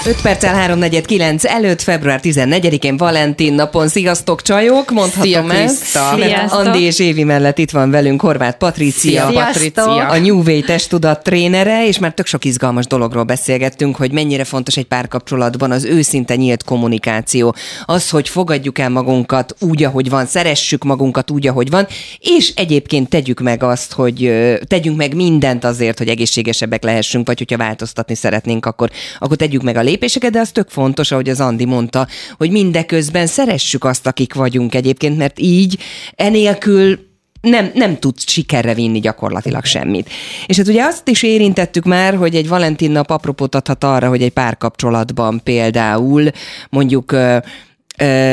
5 0.06 0.20
perccel 0.20 0.76
3.49 0.76 1.44
előtt, 1.44 1.82
február 1.82 2.20
14-én 2.22 2.96
Valentin 2.96 3.52
napon. 3.52 3.88
Sziasztok, 3.88 4.42
csajok! 4.42 4.90
Mondhatom 4.90 5.48
Szia, 5.48 5.52
ezt. 5.52 5.84
Sziasztok! 5.84 6.60
Andi 6.60 6.82
és 6.82 6.98
Évi 6.98 7.24
mellett 7.24 7.58
itt 7.58 7.70
van 7.70 7.90
velünk 7.90 8.20
Horváth 8.20 8.58
Patricia. 8.58 9.30
Patricia! 9.32 10.08
A 10.08 10.18
New 10.18 10.42
Way 10.42 10.60
testtudat 10.60 11.22
trénere, 11.22 11.86
és 11.86 11.98
már 11.98 12.14
tök 12.14 12.26
sok 12.26 12.44
izgalmas 12.44 12.86
dologról 12.86 13.22
beszélgettünk, 13.22 13.96
hogy 13.96 14.12
mennyire 14.12 14.44
fontos 14.44 14.76
egy 14.76 14.84
párkapcsolatban 14.84 15.70
az 15.70 15.84
őszinte 15.84 16.36
nyílt 16.36 16.64
kommunikáció. 16.64 17.54
Az, 17.84 18.10
hogy 18.10 18.28
fogadjuk 18.28 18.78
el 18.78 18.90
magunkat 18.90 19.54
úgy, 19.60 19.84
ahogy 19.84 20.10
van, 20.10 20.26
szeressük 20.26 20.84
magunkat 20.84 21.30
úgy, 21.30 21.46
ahogy 21.46 21.70
van, 21.70 21.86
és 22.18 22.52
egyébként 22.56 23.08
tegyük 23.08 23.40
meg 23.40 23.62
azt, 23.62 23.92
hogy 23.92 24.32
tegyünk 24.66 24.96
meg 24.96 25.14
mindent 25.14 25.64
azért, 25.64 25.98
hogy 25.98 26.08
egészségesebbek 26.08 26.82
lehessünk, 26.82 27.26
vagy 27.26 27.38
hogyha 27.38 27.56
változtatni 27.56 28.14
szeretnénk, 28.14 28.66
akkor, 28.66 28.90
akkor 29.18 29.36
tegyük 29.36 29.62
meg 29.62 29.76
a 29.76 29.82
lépéseket, 29.94 30.32
de 30.32 30.40
az 30.40 30.50
tök 30.50 30.68
fontos, 30.68 31.10
ahogy 31.10 31.28
az 31.28 31.40
Andi 31.40 31.64
mondta, 31.64 32.06
hogy 32.36 32.50
mindeközben 32.50 33.26
szeressük 33.26 33.84
azt, 33.84 34.06
akik 34.06 34.34
vagyunk 34.34 34.74
egyébként, 34.74 35.16
mert 35.16 35.38
így 35.38 35.78
enélkül 36.14 36.98
nem, 37.40 37.70
nem 37.74 37.98
tud 37.98 38.18
sikerre 38.18 38.74
vinni 38.74 39.00
gyakorlatilag 39.00 39.64
semmit. 39.64 40.10
És 40.46 40.56
hát 40.56 40.68
ugye 40.68 40.84
azt 40.84 41.08
is 41.08 41.22
érintettük 41.22 41.84
már, 41.84 42.14
hogy 42.14 42.34
egy 42.34 42.48
Valentin 42.48 42.90
nap 42.90 43.10
apropót 43.10 43.54
adhat 43.54 43.84
arra, 43.84 44.08
hogy 44.08 44.22
egy 44.22 44.32
párkapcsolatban 44.32 45.40
például 45.44 46.30
mondjuk 46.70 47.16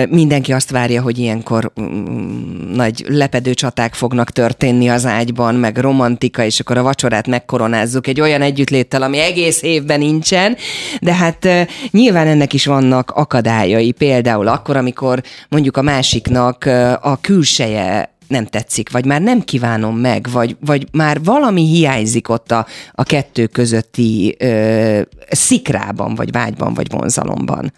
mindenki 0.10 0.54
azt 0.54 0.71
várja, 0.71 1.02
hogy 1.02 1.17
ilyenkor 1.17 1.71
mm, 1.82 2.74
nagy 2.74 3.06
lepedő 3.08 3.54
csaták 3.54 3.93
fognak 3.93 4.32
történni 4.32 4.89
az 4.89 5.06
ágyban, 5.06 5.56
meg 5.56 5.78
romantika, 5.78 6.43
és 6.43 6.60
akkor 6.60 6.78
a 6.78 6.84
vacsorát 6.84 7.28
megkoronázzuk 7.28 8.08
egy 8.08 8.21
olyan 8.21 8.41
együttléttel, 8.41 9.02
ami 9.02 9.19
egész 9.19 9.62
évben 9.62 10.00
nincsen, 10.00 10.58
de 11.02 11.13
hát 11.13 11.47
nyilván 11.91 12.28
ennek 12.28 12.54
is 12.54 12.65
vannak 12.65 13.12
akadályai, 13.12 13.91
például 13.91 14.47
akkor, 14.47 14.78
amikor 14.78 15.24
mondjuk 15.50 15.78
a 15.78 15.82
másiknak 15.82 16.65
a 17.02 17.17
külseje 17.21 18.12
nem 18.32 18.45
tetszik, 18.45 18.91
vagy 18.91 19.06
már 19.06 19.21
nem 19.21 19.41
kívánom 19.41 19.97
meg, 19.97 20.28
vagy, 20.32 20.56
vagy 20.65 20.88
már 20.91 21.24
valami 21.24 21.67
hiányzik 21.67 22.30
ott 22.30 22.52
a, 22.52 22.65
a 22.91 23.04
kettő 23.04 23.45
közötti 23.45 24.36
ö, 24.39 25.02
szikrában, 25.29 26.15
vagy 26.15 26.31
vágyban, 26.31 26.73
vagy 26.73 26.91
vonzalomban. 26.91 27.73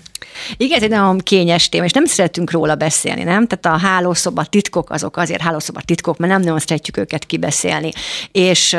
Igen, 0.57 0.77
ez 0.77 0.83
egy 0.83 0.89
nagyon 0.89 1.17
kényes 1.17 1.69
téma, 1.69 1.85
és 1.85 1.91
nem 1.91 2.05
szeretünk 2.05 2.51
róla 2.51 2.75
beszélni, 2.75 3.23
nem? 3.23 3.47
Tehát 3.47 3.79
a 3.79 3.85
hálószoba 3.87 4.43
titkok 4.43 4.89
azok 4.89 5.17
azért 5.17 5.41
hálószoba 5.41 5.81
titkok, 5.81 6.17
mert 6.17 6.31
nem 6.31 6.41
nagyon 6.41 6.59
szeretjük 6.59 6.97
őket 6.97 7.25
kibeszélni. 7.25 7.91
És 8.31 8.77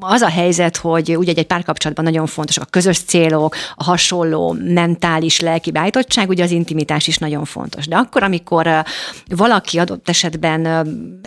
az 0.00 0.20
a 0.20 0.28
helyzet, 0.28 0.76
hogy 0.76 1.16
ugye 1.16 1.32
egy 1.36 1.46
párkapcsolatban 1.46 2.04
nagyon 2.04 2.26
fontos 2.26 2.58
a 2.58 2.64
közös 2.64 2.98
célok, 2.98 3.56
a 3.74 3.84
hasonló 3.84 4.56
mentális, 4.64 5.40
lelki 5.40 5.70
beállítottság, 5.70 6.28
ugye 6.28 6.44
az 6.44 6.50
intimitás 6.50 7.06
is 7.06 7.18
nagyon 7.18 7.44
fontos. 7.44 7.86
De 7.86 7.96
akkor, 7.96 8.22
amikor 8.22 8.84
valaki 9.36 9.78
adott 9.78 10.08
esetben 10.08 10.66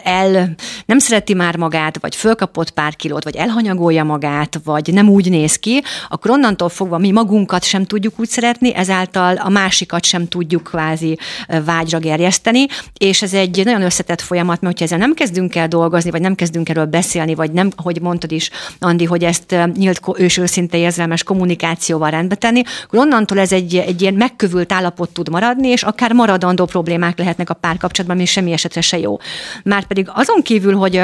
el 0.04 0.56
nem 0.86 1.00
szereti 1.00 1.34
már 1.34 1.56
magát, 1.56 2.00
vagy 2.00 2.16
fölkapott 2.16 2.72
pár 2.72 2.96
kilót, 2.96 3.24
vagy 3.24 3.36
elhanyagolja 3.36 4.04
magát, 4.04 4.60
vagy 4.64 4.94
nem 4.94 5.10
úgy 5.10 5.30
néz 5.30 5.56
ki, 5.56 5.84
akkor 6.10 6.32
onnantól 6.32 6.70
fogva 6.86 7.00
mi 7.00 7.12
magunkat 7.12 7.64
sem 7.64 7.86
tudjuk 7.86 8.20
úgy 8.20 8.28
szeretni, 8.28 8.76
ezáltal 8.76 9.36
a 9.36 9.50
másikat 9.50 10.04
sem 10.04 10.28
tudjuk 10.28 10.64
kvázi 10.64 11.18
vágyra 11.66 12.00
gerjeszteni, 12.00 12.66
és 12.98 13.22
ez 13.22 13.34
egy 13.34 13.62
nagyon 13.66 13.82
összetett 13.82 14.22
folyamat, 14.22 14.62
mert 14.62 14.80
hogyha 14.80 14.86
ezzel 14.86 15.08
nem 15.08 15.14
kezdünk 15.14 15.56
el 15.56 15.68
dolgozni, 15.68 16.12
vagy 16.12 16.22
nem 16.22 16.36
kezdünk 16.36 16.70
erről 16.70 16.86
beszélni, 16.86 17.36
vagy 17.36 17.52
nem, 17.52 17.70
hogy 17.76 18.02
mondtad 18.02 18.32
is, 18.32 18.50
Andi, 18.80 19.06
hogy 19.06 19.24
ezt 19.24 19.56
nyílt 19.74 20.02
és 20.16 20.38
őszinte 20.38 20.78
érzelmes 20.78 21.24
kommunikációval 21.24 22.10
rendbe 22.10 22.36
tenni, 22.36 22.62
akkor 22.86 23.00
onnantól 23.00 23.40
ez 23.40 23.52
egy, 23.52 23.76
egy 23.76 24.02
ilyen 24.02 24.14
megkövült 24.14 24.72
állapot 24.72 25.10
tud 25.10 25.30
maradni, 25.30 25.68
és 25.68 25.84
akár 25.84 26.12
maradandó 26.14 26.66
problémák 26.66 27.18
lehetnek 27.18 27.50
a 27.50 27.54
párkapcsolatban, 27.54 28.18
ami 28.18 28.26
semmi 28.26 28.52
esetre 28.52 28.82
se 28.82 28.98
jó. 28.98 29.18
Már 29.64 29.86
pedig 29.86 30.10
azon 30.14 30.42
kívül, 30.42 30.76
hogy 30.76 31.04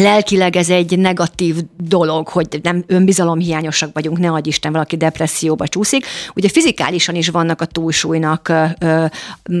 lelkileg 0.00 0.56
ez 0.56 0.70
egy 0.70 0.98
negatív 0.98 1.56
dolog, 1.76 2.28
hogy 2.28 2.60
nem 2.62 2.84
önbizalomhiányosak 2.86 3.90
vagyunk, 3.92 4.18
ne 4.18 4.30
adj 4.30 4.48
Isten, 4.48 4.72
valaki 4.72 4.96
depresszióba 4.96 5.68
csúszik. 5.68 6.06
Ugye 6.34 6.48
fizikálisan 6.48 7.14
is 7.14 7.28
vannak 7.28 7.60
a 7.60 7.64
túlsúlynak 7.64 8.48
ö, 8.48 8.64
ö, 8.78 9.04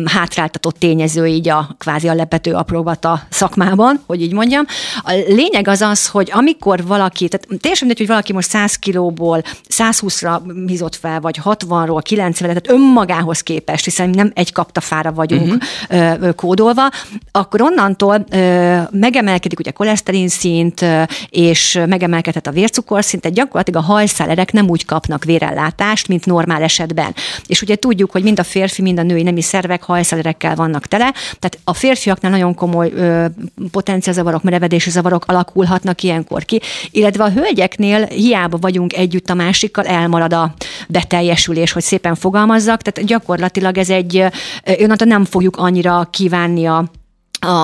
hátráltatott 0.04 0.78
tényezői, 0.78 1.32
így 1.32 1.48
a 1.48 1.74
kvázi 1.78 2.08
a 2.08 2.14
lepető 2.14 2.52
apróbata 2.52 3.22
szakmában, 3.30 4.00
hogy 4.06 4.22
így 4.22 4.32
mondjam. 4.32 4.64
A 5.02 5.10
lényeg 5.28 5.68
az 5.68 5.80
az, 5.80 6.08
hogy 6.08 6.30
amikor 6.32 6.86
valaki, 6.86 7.28
tehát 7.28 7.46
teljesen 7.60 7.86
mindegy, 7.86 7.98
hogy 7.98 8.06
valaki 8.06 8.32
most 8.32 8.48
100 8.48 8.74
kilóból 8.74 9.42
120-ra 9.68 10.40
hízott 10.66 10.96
fel, 10.96 11.20
vagy 11.20 11.40
60-ról 11.44 12.00
90 12.02 12.48
tehát 12.48 12.70
önmagához 12.70 13.40
képest, 13.40 13.84
hiszen 13.84 14.10
nem 14.10 14.30
egy 14.34 14.52
kaptafára 14.52 15.12
vagyunk 15.12 15.64
uh-huh. 15.88 16.22
ö, 16.22 16.32
kódolva, 16.32 16.88
akkor 17.30 17.62
onnantól 17.62 18.24
ö, 18.30 18.78
megemelkedik 18.90 19.58
ugye 19.58 19.70
koleszterin 19.70 20.25
szint, 20.28 20.84
és 21.28 21.80
megemelkedhet 21.86 22.46
a 22.46 22.50
vércukorszint, 22.50 23.22
tehát 23.22 23.36
gyakorlatilag 23.36 23.82
a 23.82 23.86
hajszálerek 23.86 24.52
nem 24.52 24.68
úgy 24.68 24.84
kapnak 24.84 25.24
vérellátást, 25.24 26.08
mint 26.08 26.26
normál 26.26 26.62
esetben. 26.62 27.14
És 27.46 27.62
ugye 27.62 27.76
tudjuk, 27.76 28.10
hogy 28.10 28.22
mind 28.22 28.38
a 28.38 28.44
férfi, 28.44 28.82
mind 28.82 28.98
a 28.98 29.02
női 29.02 29.22
nemi 29.22 29.42
szervek 29.42 29.82
hajszálerekkel 29.82 30.54
vannak 30.54 30.86
tele, 30.86 31.12
tehát 31.38 31.58
a 31.64 31.74
férfiaknál 31.74 32.30
nagyon 32.30 32.54
komoly 32.54 32.92
potenciálzavarok, 33.70 34.42
merevedési 34.42 34.90
zavarok 34.90 35.24
alakulhatnak 35.26 36.02
ilyenkor 36.02 36.44
ki, 36.44 36.60
illetve 36.90 37.24
a 37.24 37.30
hölgyeknél 37.30 38.06
hiába 38.06 38.56
vagyunk 38.56 38.92
együtt 38.92 39.30
a 39.30 39.34
másikkal, 39.34 39.84
elmarad 39.84 40.32
a 40.32 40.54
beteljesülés, 40.88 41.72
hogy 41.72 41.82
szépen 41.82 42.14
fogalmazzak, 42.14 42.82
tehát 42.82 43.08
gyakorlatilag 43.08 43.78
ez 43.78 43.90
egy, 43.90 44.24
onnantól 44.78 45.06
nem 45.06 45.24
fogjuk 45.24 45.56
annyira 45.56 46.08
kívánni 46.10 46.66
a, 46.66 46.84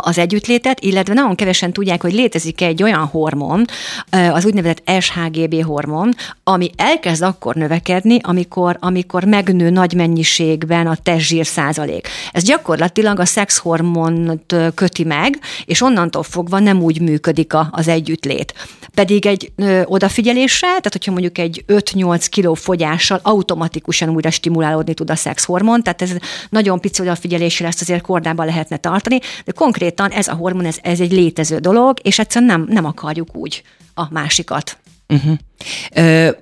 az 0.01 0.19
együttlétet, 0.19 0.81
illetve 0.81 1.15
nagyon 1.15 1.35
kevesen 1.35 1.73
tudják, 1.73 2.03
hogy 2.03 2.13
létezik 2.13 2.61
egy 2.61 2.83
olyan 2.83 3.05
hormon, 3.05 3.65
az 4.11 4.45
úgynevezett 4.45 4.91
SHGB 5.01 5.63
hormon, 5.65 6.15
ami 6.45 6.71
elkezd 6.77 7.23
akkor 7.23 7.55
növekedni, 7.55 8.19
amikor, 8.23 8.77
amikor 8.81 9.25
megnő 9.25 9.71
nagy 9.71 9.95
mennyiségben 9.95 10.87
a 10.87 10.97
testzsír 11.03 11.47
százalék. 11.47 12.09
Ez 12.33 12.43
gyakorlatilag 12.43 13.19
a 13.19 13.25
szexhormont 13.25 14.55
köti 14.75 15.05
meg, 15.05 15.39
és 15.65 15.81
onnantól 15.81 16.23
fogva 16.23 16.59
nem 16.59 16.83
úgy 16.83 17.01
működik 17.01 17.53
az 17.71 17.89
együttlét. 17.89 18.55
Pedig 18.95 19.27
egy 19.27 19.53
ö, 19.57 19.83
odafigyeléssel, 19.85 20.69
tehát 20.69 20.93
hogyha 20.93 21.11
mondjuk 21.13 21.39
egy 21.39 21.65
5-8 21.69 22.27
kiló 22.31 22.55
fogyással 22.55 23.21
automatikusan 23.23 24.09
újra 24.09 24.31
stimulálódni 24.31 24.95
tud 24.95 25.11
a 25.11 25.17
szexhormon, 25.17 25.83
tehát 25.83 26.03
ez 26.03 26.11
nagyon 26.49 26.81
pici 26.81 27.03
odafigyeléssel 27.03 27.67
ezt 27.67 27.81
azért 27.81 28.03
kordában 28.03 28.47
lehetne 28.47 28.77
tartani, 28.77 29.21
de 29.45 29.53
konkrétan 29.73 30.11
ez 30.11 30.29
a 30.29 30.35
hormon, 30.35 30.65
ez, 30.65 30.77
ez 30.83 31.01
egy 31.01 31.13
létező 31.13 31.59
dolog, 31.59 31.99
és 32.03 32.19
egyszerűen 32.19 32.51
nem, 32.51 32.67
nem 32.69 32.85
akarjuk 32.85 33.37
úgy 33.37 33.63
a 33.95 34.07
másikat. 34.11 34.79
Uh-huh. 35.09 35.39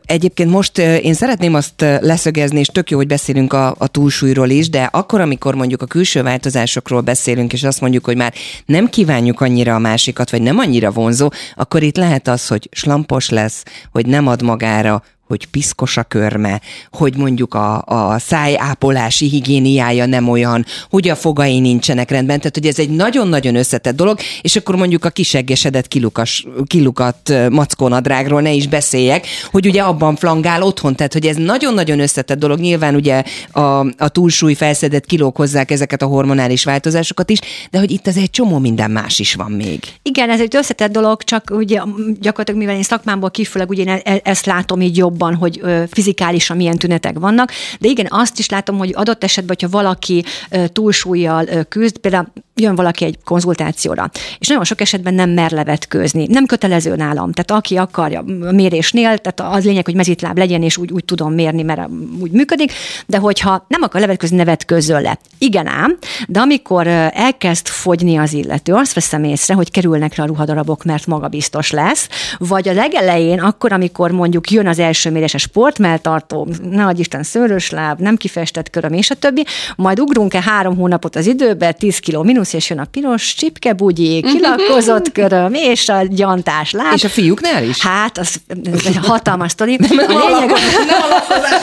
Egyébként 0.04 0.50
most 0.50 0.78
én 0.78 1.14
szeretném 1.14 1.54
azt 1.54 1.80
leszögezni, 1.80 2.58
és 2.58 2.66
tök 2.66 2.90
jó, 2.90 2.96
hogy 2.96 3.06
beszélünk 3.06 3.52
a, 3.52 3.74
a 3.78 3.86
túlsúlyról 3.86 4.48
is, 4.48 4.70
de 4.70 4.82
akkor, 4.82 5.20
amikor 5.20 5.54
mondjuk 5.54 5.82
a 5.82 5.86
külső 5.86 6.22
változásokról 6.22 7.00
beszélünk, 7.00 7.52
és 7.52 7.62
azt 7.62 7.80
mondjuk, 7.80 8.04
hogy 8.04 8.16
már 8.16 8.34
nem 8.66 8.88
kívánjuk 8.88 9.40
annyira 9.40 9.74
a 9.74 9.78
másikat, 9.78 10.30
vagy 10.30 10.42
nem 10.42 10.58
annyira 10.58 10.90
vonzó, 10.90 11.30
akkor 11.54 11.82
itt 11.82 11.96
lehet 11.96 12.28
az, 12.28 12.46
hogy 12.46 12.68
slampos 12.72 13.28
lesz, 13.28 13.64
hogy 13.90 14.06
nem 14.06 14.26
ad 14.26 14.42
magára, 14.42 15.02
hogy 15.30 15.46
piszkos 15.46 15.96
a 15.96 16.02
körme, 16.02 16.60
hogy 16.90 17.16
mondjuk 17.16 17.54
a, 17.54 17.82
a 17.86 18.18
szájápolási 18.18 19.28
higiéniája 19.28 20.06
nem 20.06 20.28
olyan, 20.28 20.66
hogy 20.90 21.08
a 21.08 21.14
fogai 21.14 21.60
nincsenek 21.60 22.10
rendben, 22.10 22.38
tehát 22.38 22.54
hogy 22.54 22.66
ez 22.66 22.78
egy 22.78 22.90
nagyon-nagyon 22.90 23.56
összetett 23.56 23.96
dolog, 23.96 24.18
és 24.40 24.56
akkor 24.56 24.76
mondjuk 24.76 25.04
a 25.04 25.10
kiseggesedett 25.10 25.88
kilukas, 25.88 26.46
kilukat 26.66 27.32
mackónadrágról 27.50 28.40
ne 28.40 28.52
is 28.52 28.68
beszéljek, 28.68 29.26
hogy 29.50 29.66
ugye 29.66 29.82
abban 29.82 30.16
flangál 30.16 30.62
otthon, 30.62 30.96
tehát 30.96 31.12
hogy 31.12 31.26
ez 31.26 31.36
nagyon-nagyon 31.36 32.00
összetett 32.00 32.38
dolog, 32.38 32.58
nyilván 32.58 32.94
ugye 32.94 33.22
a, 33.50 33.60
a 33.78 34.08
túlsúly 34.08 34.54
felszedett 34.54 35.06
kilók 35.06 35.36
hozzák 35.36 35.70
ezeket 35.70 36.02
a 36.02 36.06
hormonális 36.06 36.64
változásokat 36.64 37.30
is, 37.30 37.38
de 37.70 37.78
hogy 37.78 37.90
itt 37.90 38.06
az 38.06 38.16
egy 38.16 38.30
csomó 38.30 38.58
minden 38.58 38.90
más 38.90 39.18
is 39.18 39.34
van 39.34 39.50
még. 39.50 39.80
Igen, 40.02 40.30
ez 40.30 40.40
egy 40.40 40.56
összetett 40.56 40.92
dolog, 40.92 41.22
csak 41.22 41.50
ugye 41.50 41.80
gyakorlatilag 42.20 42.60
mivel 42.60 42.76
én 42.76 42.82
szakmámból 42.82 43.30
kifőleg 43.30 43.68
ugye 43.70 43.82
én 43.82 44.00
e- 44.04 44.20
ezt 44.24 44.46
látom 44.46 44.80
így 44.80 44.96
jobb 44.96 45.19
jobban, 45.20 45.35
hogy 45.35 45.62
fizikálisan 45.90 46.56
milyen 46.56 46.78
tünetek 46.78 47.18
vannak, 47.18 47.52
de 47.78 47.88
igen, 47.88 48.06
azt 48.09 48.38
is 48.38 48.48
látom, 48.48 48.78
hogy 48.78 48.92
adott 48.94 49.24
esetben, 49.24 49.56
hogyha 49.61 49.78
valaki 49.78 50.24
túlsúlyjal 50.66 51.64
küzd, 51.68 51.98
például 51.98 52.33
jön 52.61 52.75
valaki 52.75 53.05
egy 53.05 53.18
konzultációra, 53.25 54.11
és 54.38 54.49
nagyon 54.49 54.64
sok 54.64 54.81
esetben 54.81 55.14
nem 55.14 55.31
mer 55.31 55.51
levetkőzni. 55.51 56.27
Nem 56.27 56.46
kötelező 56.46 56.96
nálam. 56.96 57.33
Tehát 57.33 57.62
aki 57.62 57.77
akarja 57.77 58.25
a 58.40 58.53
mérésnél, 58.53 59.18
tehát 59.18 59.55
az 59.57 59.64
lényeg, 59.64 59.85
hogy 59.85 59.94
mezitláb 59.94 60.38
legyen, 60.38 60.62
és 60.62 60.77
úgy, 60.77 60.92
úgy 60.92 61.05
tudom 61.05 61.33
mérni, 61.33 61.62
mert 61.62 61.88
úgy 62.20 62.31
működik, 62.31 62.73
de 63.07 63.18
hogyha 63.18 63.64
nem 63.68 63.83
akar 63.83 64.01
levetkőzni, 64.01 64.37
ne 64.37 64.44
vetkőzzön 64.44 65.03
le. 65.03 65.18
Igen 65.38 65.66
ám, 65.66 65.99
de 66.29 66.40
amikor 66.40 66.87
elkezd 67.12 67.66
fogyni 67.66 68.16
az 68.16 68.33
illető, 68.33 68.73
azt 68.73 68.92
veszem 68.92 69.25
észre, 69.25 69.55
hogy 69.55 69.70
kerülnek 69.70 70.14
rá 70.14 70.25
a 70.25 70.27
ruhadarabok, 70.27 70.85
mert 70.85 71.07
magabiztos 71.07 71.70
lesz, 71.70 72.09
vagy 72.38 72.68
a 72.68 72.73
legelején, 72.73 73.40
akkor, 73.40 73.73
amikor 73.73 74.11
mondjuk 74.11 74.51
jön 74.51 74.66
az 74.66 74.79
első 74.79 75.11
mérése 75.11 75.38
sportmeltartó, 75.38 76.49
ne 76.70 76.87
adj 76.87 77.01
Isten 77.01 77.23
szőrös 77.23 77.70
láb, 77.70 78.01
nem 78.01 78.16
kifestett 78.16 78.70
köröm, 78.70 78.92
és 78.92 79.11
a 79.11 79.14
többi, 79.14 79.44
majd 79.77 80.01
ugrunk-e 80.01 80.42
három 80.42 80.77
hónapot 80.77 81.16
az 81.16 81.27
időbe, 81.27 81.73
10 81.73 81.99
kiló 81.99 82.23
mínusz, 82.23 82.49
plusz, 82.50 82.62
és 82.62 82.70
jön 82.70 82.78
a 82.78 82.84
piros 82.84 83.34
csipkebugyi, 83.34 84.22
kilakozott 84.22 85.12
köröm, 85.18 85.54
és 85.54 85.88
a 85.88 86.02
gyantás 86.08 86.72
láb. 86.72 86.92
És 86.94 87.04
a 87.04 87.08
fiúknál 87.08 87.64
is? 87.64 87.82
Hát, 87.82 88.18
az 88.18 88.34
ez 88.72 88.86
egy 88.86 88.98
hatalmas 89.02 89.50
sztori. 89.50 89.78
A 89.80 89.86
lényeg, 89.96 90.50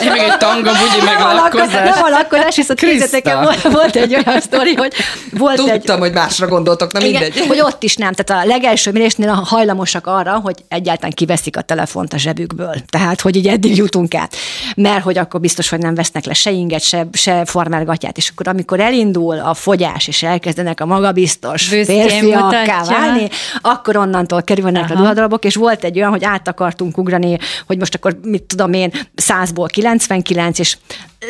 Én 0.02 0.10
meg 0.10 0.20
egy 0.20 0.36
tanga 0.36 0.70
bugyi, 0.70 1.04
meg 1.04 1.18
nem 1.18 1.26
a 1.26 1.32
lakkozás, 1.32 1.72
lakkozás. 1.72 1.94
nem 1.94 2.04
a 2.04 2.08
lakkozás, 2.08 2.56
viszont 2.56 2.78
képzeljétek 2.78 3.26
el, 3.26 3.56
volt, 3.70 3.96
egy 3.96 4.14
olyan 4.14 4.40
sztori, 4.40 4.74
hogy 4.74 4.92
volt 5.32 5.56
Tudtam, 5.56 5.96
egy... 5.96 6.00
hogy 6.00 6.12
másra 6.12 6.46
gondoltok, 6.46 6.92
na 6.92 7.00
mindegy. 7.00 7.36
Igen, 7.36 7.48
hogy 7.48 7.60
ott 7.60 7.82
is 7.82 7.96
nem. 7.96 8.12
Tehát 8.12 8.44
a 8.44 8.48
legelső 8.48 8.92
mérésnél 8.92 9.32
hajlamosak 9.32 10.06
arra, 10.06 10.40
hogy 10.42 10.54
egyáltalán 10.68 11.12
kiveszik 11.12 11.56
a 11.56 11.60
telefont 11.60 12.12
a 12.12 12.18
zsebükből. 12.18 12.74
Tehát, 12.88 13.20
hogy 13.20 13.36
így 13.36 13.46
eddig 13.46 13.76
jutunk 13.76 14.14
át. 14.14 14.36
Mert 14.76 15.02
hogy 15.02 15.18
akkor 15.18 15.40
biztos, 15.40 15.68
hogy 15.68 15.78
nem 15.78 15.94
vesznek 15.94 16.24
le 16.24 16.34
se 16.34 16.50
inget, 16.50 16.82
se, 16.82 17.06
se 17.12 17.44
farmergatját. 17.44 18.16
És 18.16 18.28
akkor, 18.28 18.48
amikor 18.48 18.80
elindul 18.80 19.38
a 19.38 19.54
fogyás, 19.54 20.08
és 20.08 20.22
elkezdenek 20.22 20.77
szeretnének 20.78 20.80
a 20.80 20.86
magabiztos 20.86 21.68
Büszkén 21.68 22.08
férfiakká 22.08 22.84
válni, 22.84 23.28
akkor 23.60 23.96
onnantól 23.96 24.42
kerülnek 24.42 24.84
Aha. 24.84 24.94
a 24.94 24.96
ruhadarabok, 24.96 25.44
és 25.44 25.54
volt 25.54 25.84
egy 25.84 25.96
olyan, 25.96 26.10
hogy 26.10 26.24
át 26.24 26.48
akartunk 26.48 26.98
ugrani, 26.98 27.38
hogy 27.66 27.78
most 27.78 27.94
akkor 27.94 28.18
mit 28.22 28.42
tudom 28.42 28.72
én, 28.72 28.92
100-ból 29.16 29.68
99, 29.70 30.58
és 30.58 30.76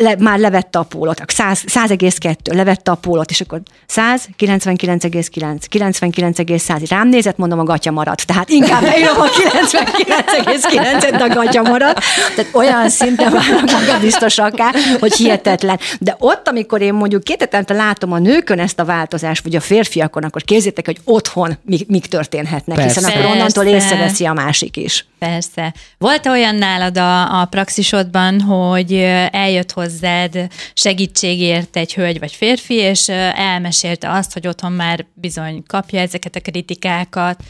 le, 0.00 0.14
már 0.18 0.38
levette 0.38 0.78
a 0.78 0.82
pólót, 0.82 1.22
100, 1.26 1.64
100,2, 1.66 2.54
levette 2.54 2.90
a 2.90 2.94
pólót, 2.94 3.30
és 3.30 3.40
akkor 3.40 3.60
100, 3.86 4.28
99,9, 4.38 5.60
99,100, 5.68 6.88
rám 6.88 7.08
nézett, 7.08 7.36
mondom, 7.36 7.58
a 7.58 7.62
gatya 7.62 7.90
maradt. 7.90 8.26
Tehát 8.26 8.48
inkább 8.48 8.82
beírom 8.90 9.20
a 9.20 9.26
99,9-et, 9.26 11.14
de 11.18 11.24
a 11.24 11.28
gatya 11.28 11.62
maradt. 11.62 12.00
Tehát 12.36 12.54
olyan 12.54 12.88
szinten 12.88 13.32
válnak 13.32 13.70
magabiztosakká, 13.70 14.70
hogy 15.00 15.12
hihetetlen. 15.12 15.78
De 16.00 16.16
ott, 16.18 16.48
amikor 16.48 16.80
én 16.80 16.94
mondjuk 16.94 17.22
két 17.22 17.40
hetente 17.40 17.74
látom 17.74 18.12
a 18.12 18.18
nőkön 18.18 18.58
ezt 18.58 18.78
a 18.78 18.84
változást, 18.84 19.37
vagy 19.40 19.56
a 19.56 19.60
férfiakon, 19.60 20.22
akkor 20.22 20.42
képzétek, 20.42 20.86
hogy 20.86 20.98
otthon 21.04 21.58
mik, 21.62 21.88
mik 21.88 22.06
történhetnek, 22.06 22.76
Persze. 22.76 23.00
hiszen 23.00 23.16
akkor 23.16 23.30
onnantól 23.30 23.64
észreveszi 23.64 24.24
a 24.24 24.32
másik 24.32 24.76
is. 24.76 25.06
Persze. 25.18 25.74
Volt 25.98 26.26
olyan 26.26 26.54
nálad 26.54 26.98
a, 26.98 27.40
a 27.40 27.44
praxisodban, 27.44 28.40
hogy 28.40 28.92
eljött 29.30 29.72
hozzád 29.72 30.46
segítségért 30.74 31.76
egy 31.76 31.94
hölgy 31.94 32.18
vagy 32.18 32.32
férfi, 32.32 32.74
és 32.74 33.08
elmesélte 33.08 34.12
azt, 34.12 34.32
hogy 34.32 34.46
otthon 34.46 34.72
már 34.72 35.06
bizony 35.14 35.62
kapja 35.66 36.00
ezeket 36.00 36.36
a 36.36 36.40
kritikákat, 36.40 37.42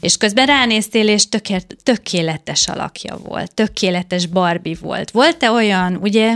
és 0.00 0.16
közben 0.16 0.46
ránéztél, 0.46 1.08
és 1.08 1.28
tökélet, 1.28 1.76
tökéletes 1.82 2.68
alakja 2.68 3.16
volt, 3.24 3.54
tökéletes 3.54 4.26
Barbie 4.26 4.76
volt. 4.80 5.10
Volt-e 5.10 5.50
olyan, 5.50 5.98
ugye, 6.02 6.34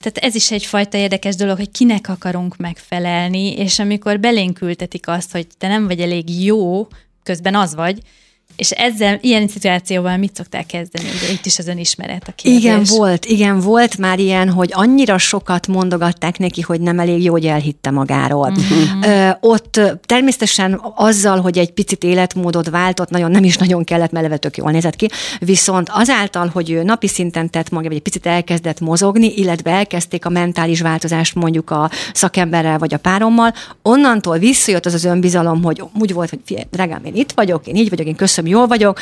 tehát 0.00 0.18
ez 0.18 0.34
is 0.34 0.50
egyfajta 0.50 0.96
érdekes 0.96 1.34
dolog, 1.34 1.56
hogy 1.56 1.70
kinek 1.70 2.08
akarunk 2.08 2.56
megfelelni, 2.56 3.52
és 3.52 3.78
amikor 3.78 4.20
belénk 4.20 4.60
ültetik 4.60 5.08
azt, 5.08 5.32
hogy 5.32 5.46
te 5.58 5.68
nem 5.68 5.86
vagy 5.86 6.00
elég 6.00 6.44
jó, 6.44 6.88
közben 7.22 7.54
az 7.54 7.74
vagy, 7.74 7.98
és 8.60 8.70
ezzel, 8.70 9.18
ilyen 9.20 9.48
szituációval 9.48 10.16
mit 10.16 10.34
szoktál 10.34 10.66
kezdeni? 10.66 11.08
Ugye 11.22 11.32
itt 11.32 11.46
is 11.46 11.58
az 11.58 11.66
önismeret 11.66 12.22
a 12.28 12.32
kérdés. 12.32 12.60
Igen, 12.60 12.82
volt, 12.88 13.24
igen, 13.24 13.60
volt 13.60 13.98
már 13.98 14.18
ilyen, 14.18 14.50
hogy 14.50 14.70
annyira 14.72 15.18
sokat 15.18 15.66
mondogatták 15.66 16.38
neki, 16.38 16.60
hogy 16.60 16.80
nem 16.80 16.98
elég 16.98 17.22
jó, 17.22 17.32
hogy 17.32 17.46
elhitte 17.46 17.90
magáról. 17.90 18.50
Mm-hmm. 18.50 19.02
Ö, 19.02 19.30
ott 19.40 19.80
természetesen 20.06 20.80
azzal, 20.94 21.40
hogy 21.40 21.58
egy 21.58 21.72
picit 21.72 22.04
életmódot 22.04 22.68
váltott, 22.70 23.10
nagyon 23.10 23.30
nem 23.30 23.44
is 23.44 23.56
nagyon 23.56 23.84
kellett, 23.84 24.10
mert 24.10 24.24
eleve 24.24 24.36
tök 24.36 24.56
jól 24.56 24.70
nézett 24.70 24.96
ki, 24.96 25.08
viszont 25.38 25.88
azáltal, 25.92 26.50
hogy 26.52 26.70
ő 26.70 26.82
napi 26.82 27.06
szinten 27.06 27.50
tett 27.50 27.70
maga, 27.70 27.86
vagy 27.86 27.96
egy 27.96 28.02
picit 28.02 28.26
elkezdett 28.26 28.80
mozogni, 28.80 29.32
illetve 29.36 29.70
elkezdték 29.70 30.24
a 30.24 30.30
mentális 30.30 30.80
változást 30.80 31.34
mondjuk 31.34 31.70
a 31.70 31.90
szakemberrel 32.12 32.78
vagy 32.78 32.94
a 32.94 32.98
párommal, 32.98 33.54
onnantól 33.82 34.38
visszajött 34.38 34.86
az 34.86 34.94
az 34.94 35.04
önbizalom, 35.04 35.62
hogy 35.62 35.82
úgy 35.98 36.12
volt, 36.12 36.30
hogy 36.30 36.66
drágám, 36.70 37.04
én 37.04 37.14
itt 37.14 37.32
vagyok, 37.32 37.66
én 37.66 37.76
így 37.76 37.88
vagyok, 37.88 38.06
én 38.06 38.16
köszönöm, 38.16 38.49
jól 38.50 38.66
vagyok, 38.66 39.00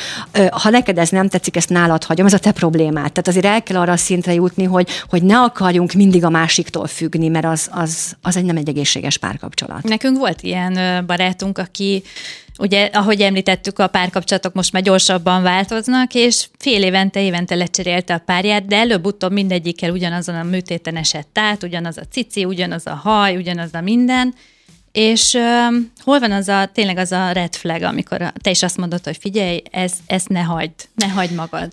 ha 0.51 0.71
neked 0.71 0.99
ez 0.99 1.09
nem 1.09 1.29
tetszik, 1.29 1.57
ezt 1.57 1.69
nálad 1.69 2.05
hagyom, 2.05 2.27
ez 2.27 2.33
a 2.33 2.39
te 2.39 2.53
problémád. 2.53 3.13
Tehát 3.13 3.29
azért 3.29 3.45
el 3.45 3.63
kell 3.63 3.81
arra 3.81 3.93
a 3.93 3.97
szintre 3.97 4.35
jutni, 4.35 4.65
hogy, 4.65 4.89
hogy 5.09 5.23
ne 5.23 5.39
akarjunk 5.39 5.93
mindig 5.93 6.25
a 6.25 6.31
másiktól 6.31 6.87
függni, 6.87 7.29
mert 7.29 7.45
az, 7.45 7.69
az, 7.73 8.17
az 8.23 8.37
egy 8.37 8.45
nem 8.45 8.57
egy 8.57 8.69
egészséges 8.69 9.19
párkapcsolat. 9.19 9.83
Nekünk 9.83 10.19
volt 10.19 10.43
ilyen 10.43 11.07
barátunk, 11.07 11.59
aki 11.59 12.03
Ugye, 12.61 12.85
ahogy 12.93 13.21
említettük, 13.21 13.79
a 13.79 13.87
párkapcsolatok 13.87 14.55
most 14.55 14.73
már 14.73 14.83
gyorsabban 14.83 15.43
változnak, 15.43 16.15
és 16.15 16.49
fél 16.59 16.83
évente, 16.83 17.23
évente 17.23 17.55
lecserélte 17.55 18.15
a 18.15 18.19
párját, 18.19 18.67
de 18.67 18.77
előbb-utóbb 18.77 19.33
mindegyikkel 19.33 19.91
ugyanazon 19.91 20.35
a 20.35 20.43
műtéten 20.43 20.97
esett 20.97 21.39
át, 21.39 21.63
ugyanaz 21.63 21.99
a 21.99 22.03
cici, 22.11 22.45
ugyanaz 22.45 22.87
a 22.87 22.95
haj, 22.95 23.37
ugyanaz 23.37 23.75
a 23.75 23.81
minden, 23.81 24.35
és 24.99 25.35
uh, 25.35 25.75
hol 26.05 26.19
van 26.19 26.33
az 26.33 26.49
a, 26.49 26.67
tényleg 26.67 26.97
az 26.97 27.13
a 27.13 27.33
red 27.33 27.55
flag, 27.55 27.83
amikor 27.83 28.33
te 28.41 28.51
is 28.51 28.63
azt 28.63 28.77
mondod, 28.77 29.05
hogy 29.05 29.17
figyelj, 29.17 29.63
ez, 29.71 29.93
ezt 30.07 30.29
ne 30.29 30.41
hagyd, 30.41 30.89
ne 30.95 31.09
hagyd 31.09 31.35
magad. 31.35 31.73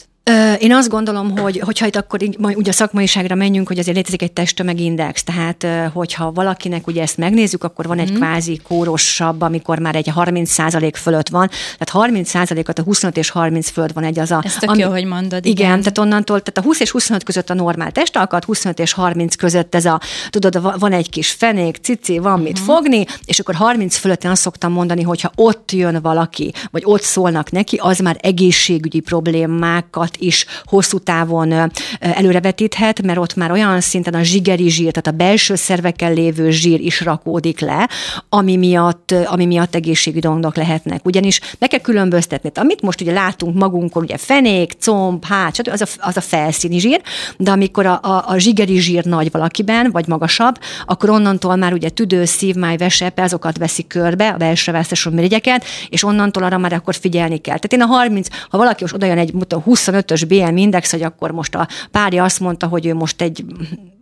Én 0.59 0.73
azt 0.73 0.89
gondolom, 0.89 1.37
hogy 1.37 1.59
hogyha 1.59 1.85
itt 1.85 1.95
akkor 1.95 2.21
így, 2.23 2.37
majd 2.39 2.57
ugye 2.57 2.69
a 2.69 2.73
szakmaiságra 2.73 3.35
menjünk, 3.35 3.67
hogy 3.67 3.79
azért 3.79 3.95
létezik 3.95 4.21
egy 4.21 4.31
testtömegindex, 4.31 5.23
tehát 5.23 5.67
hogyha 5.93 6.31
valakinek 6.31 6.87
ugye 6.87 7.01
ezt 7.01 7.17
megnézzük, 7.17 7.63
akkor 7.63 7.87
van 7.87 7.99
egy 7.99 8.09
Mhm. 8.09 8.17
kvázi 8.19 8.59
kórosabb, 8.67 9.41
amikor 9.41 9.79
már 9.79 9.95
egy 9.95 10.09
30% 10.15 10.95
fölött 10.97 11.29
van, 11.29 11.49
tehát 11.77 11.89
30%-at 11.89 12.79
a 12.79 12.83
25 12.83 13.17
és 13.17 13.29
30 13.29 13.69
fölött 13.69 13.91
van 13.91 14.03
egy 14.03 14.19
az 14.19 14.31
a... 14.31 14.41
Ez 14.45 14.55
tök 14.55 14.77
jó, 14.77 14.89
hogy 14.89 15.05
mondod, 15.05 15.45
Igen, 15.45 15.65
igen. 15.67 15.79
tehát 15.79 15.97
onnantól, 15.97 16.39
tehát 16.41 16.57
a 16.57 16.61
20 16.61 16.79
és 16.79 16.91
25 16.91 17.23
között 17.23 17.49
a 17.49 17.53
normál 17.53 17.91
testalkat, 17.91 18.43
25 18.45 18.79
és 18.79 18.93
30 18.93 19.35
között 19.35 19.75
ez 19.75 19.85
a, 19.85 19.99
tudod, 20.29 20.61
va- 20.61 20.79
van 20.79 20.91
egy 20.91 21.09
kis 21.09 21.31
fenék, 21.31 21.77
cici, 21.81 22.17
van 22.17 22.39
mit 22.39 22.57
Mhm. 22.59 22.63
fogni, 22.69 23.05
és 23.25 23.39
akkor 23.39 23.55
30 23.55 23.95
fölött 23.97 24.23
én 24.23 24.31
azt 24.31 24.41
szoktam 24.41 24.71
mondani, 24.71 25.01
hogy 25.03 25.21
ha 25.21 25.31
ott 25.35 25.71
jön 25.71 26.01
valaki, 26.01 26.53
vagy 26.71 26.81
ott 26.85 27.01
szólnak 27.03 27.51
neki, 27.51 27.75
az 27.81 27.99
már 27.99 28.17
egészségügyi 28.21 28.99
problémákat 28.99 30.13
halált 30.15 30.17
is 30.17 30.45
hosszú 30.63 30.99
távon 30.99 31.71
előrevetíthet, 31.99 33.01
mert 33.01 33.17
ott 33.17 33.35
már 33.35 33.51
olyan 33.51 33.81
szinten 33.81 34.13
a 34.13 34.23
zsigeri 34.23 34.69
zsír, 34.69 34.91
tehát 34.91 35.07
a 35.07 35.25
belső 35.25 35.55
szerveken 35.55 36.13
lévő 36.13 36.51
zsír 36.51 36.79
is 36.79 37.01
rakódik 37.01 37.59
le, 37.59 37.89
ami 38.29 38.55
miatt, 38.55 39.11
ami 39.25 39.45
miatt 39.45 39.75
egészségügyi 39.75 40.19
dolgok 40.19 40.55
lehetnek. 40.55 41.05
Ugyanis 41.05 41.39
meg 41.59 41.69
kell 41.69 41.79
különböztetni. 41.79 42.51
Amit 42.55 42.81
most 42.81 43.01
ugye 43.01 43.11
látunk 43.11 43.55
magunkon, 43.55 44.03
ugye 44.03 44.17
fenék, 44.17 44.73
comb, 44.79 45.25
hát, 45.25 45.67
az 45.67 45.81
a, 45.81 45.85
az 45.99 46.17
a 46.17 46.21
felszíni 46.21 46.79
zsír, 46.79 47.01
de 47.37 47.51
amikor 47.51 47.85
a, 47.85 47.99
a, 48.01 48.23
a 48.27 48.37
zsigeri 48.37 48.79
zsír 48.79 49.05
nagy 49.05 49.31
valakiben, 49.31 49.91
vagy 49.91 50.07
magasabb, 50.07 50.59
akkor 50.85 51.09
onnantól 51.09 51.55
már 51.55 51.73
ugye 51.73 51.89
tüdő, 51.89 52.25
szívmáj, 52.25 52.77
vesepe, 52.77 53.23
azokat 53.23 53.57
veszik 53.57 53.87
körbe, 53.87 54.29
a 54.29 54.37
belső 54.37 54.71
választású 54.71 55.11
mirigyeket, 55.11 55.65
és 55.89 56.03
onnantól 56.03 56.43
arra 56.43 56.57
már 56.57 56.73
akkor 56.73 56.95
figyelni 56.95 57.37
kell. 57.37 57.57
Tehát 57.59 57.73
én 57.73 57.81
a 57.81 57.85
30, 57.85 58.27
ha 58.49 58.57
valaki 58.57 58.81
most 58.81 58.93
odajön 58.93 59.17
egy 59.17 59.33
25 59.63 60.04
ötös 60.05 60.23
BM 60.23 60.57
index, 60.57 60.91
hogy 60.91 61.03
akkor 61.03 61.31
most 61.31 61.55
a 61.55 61.67
párja 61.91 62.23
azt 62.23 62.39
mondta, 62.39 62.67
hogy 62.67 62.85
ő 62.85 62.93
most 62.93 63.21
egy 63.21 63.45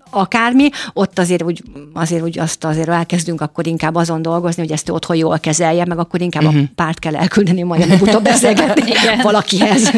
akármi, 0.10 0.70
ott 0.94 1.20
azért 1.20 1.44
úgy, 1.44 1.64
azért 1.94 2.24
úgy 2.24 2.40
azt 2.40 2.64
azért 2.64 2.90
elkezdünk 2.90 3.42
akkor 3.42 3.68
inkább 3.68 3.96
azon 3.96 4.22
dolgozni, 4.22 4.62
hogy 4.62 4.72
ezt 4.72 4.90
ő 4.90 4.94
otthon 4.94 5.16
jól 5.16 5.40
kezelje, 5.40 5.86
meg 5.86 6.00
akkor 6.00 6.22
inkább 6.22 6.44
uh-huh. 6.44 6.58
a 6.58 6.62
mhm. 6.62 6.72
párt 6.76 7.00
kell 7.00 7.16
elküldeni 7.16 7.62
majd 7.62 7.82
előbb-utóbb 7.82 8.24
beszélgetni 8.34 8.92
valakihez. 9.22 9.92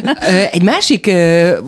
Egy 0.51 0.61
másik 0.61 1.05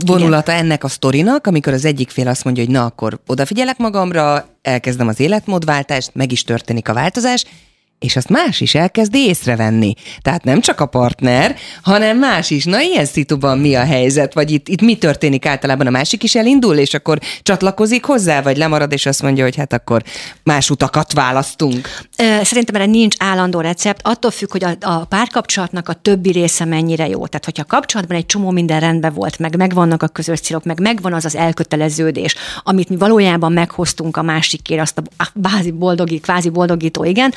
vonulata 0.05 0.51
Igen. 0.51 0.63
ennek 0.63 0.83
a 0.83 0.87
sztorinak, 0.87 1.47
amikor 1.47 1.73
az 1.73 1.85
egyik 1.85 2.09
fél 2.09 2.27
azt 2.27 2.43
mondja, 2.43 2.63
hogy 2.63 2.73
na 2.73 2.85
akkor 2.85 3.19
odafigyelek 3.27 3.77
magamra, 3.77 4.45
elkezdem 4.61 5.07
az 5.07 5.19
életmódváltást, 5.19 6.11
meg 6.13 6.31
is 6.31 6.43
történik 6.43 6.89
a 6.89 6.93
változás, 6.93 7.45
és 7.99 8.15
azt 8.15 8.29
más 8.29 8.61
is 8.61 8.75
elkezdi 8.75 9.19
észrevenni. 9.19 9.93
Tehát 10.21 10.43
nem 10.43 10.61
csak 10.61 10.79
a 10.79 10.85
partner, 10.85 11.55
hanem 11.81 12.17
más 12.17 12.49
is. 12.49 12.65
Na, 12.65 12.81
ilyen 12.81 13.05
szituban 13.05 13.57
mi 13.57 13.75
a 13.75 13.83
helyzet? 13.83 14.33
Vagy 14.33 14.51
itt, 14.51 14.67
itt 14.67 14.81
mi 14.81 14.97
történik 14.97 15.45
általában? 15.45 15.87
A 15.87 15.89
másik 15.89 16.23
is 16.23 16.35
elindul, 16.35 16.77
és 16.77 16.93
akkor 16.93 17.19
csatlakozik 17.41 18.05
hozzá, 18.05 18.41
vagy 18.41 18.57
lemarad, 18.57 18.91
és 18.91 19.05
azt 19.05 19.21
mondja, 19.21 19.43
hogy 19.43 19.55
hát 19.55 19.73
akkor 19.73 20.03
más 20.43 20.69
utakat 20.69 21.13
választunk. 21.13 21.89
Szerintem 22.41 22.75
erre 22.75 22.85
nincs 22.85 23.15
állandó 23.19 23.59
recept, 23.59 24.07
attól 24.07 24.31
függ, 24.31 24.51
hogy 24.51 24.63
a, 24.63 24.75
a 24.79 25.05
párkapcsolatnak 25.05 25.89
a 25.89 25.93
többi 25.93 26.31
része 26.31 26.65
mennyire 26.65 27.07
jó. 27.07 27.27
Tehát, 27.27 27.45
hogyha 27.45 27.63
a 27.67 27.75
kapcsolatban 27.75 28.17
egy 28.17 28.25
csomó 28.25 28.51
minden 28.51 28.79
rendben 28.79 29.13
volt, 29.13 29.39
meg 29.39 29.57
megvannak 29.57 30.03
a 30.03 30.07
közös 30.07 30.39
célok, 30.39 30.63
meg 30.63 30.79
megvan 30.79 31.13
az 31.13 31.25
az 31.25 31.35
elköteleződés, 31.35 32.35
amit 32.63 32.89
mi 32.89 32.95
valójában 32.95 33.51
meghoztunk 33.51 34.17
a 34.17 34.21
másikért, 34.21 34.81
azt 34.81 34.97
a 35.17 35.27
bázi 35.33 35.71
boldogít, 35.71 36.21
kvázi 36.21 36.49
boldogító, 36.49 37.03
igen, 37.03 37.33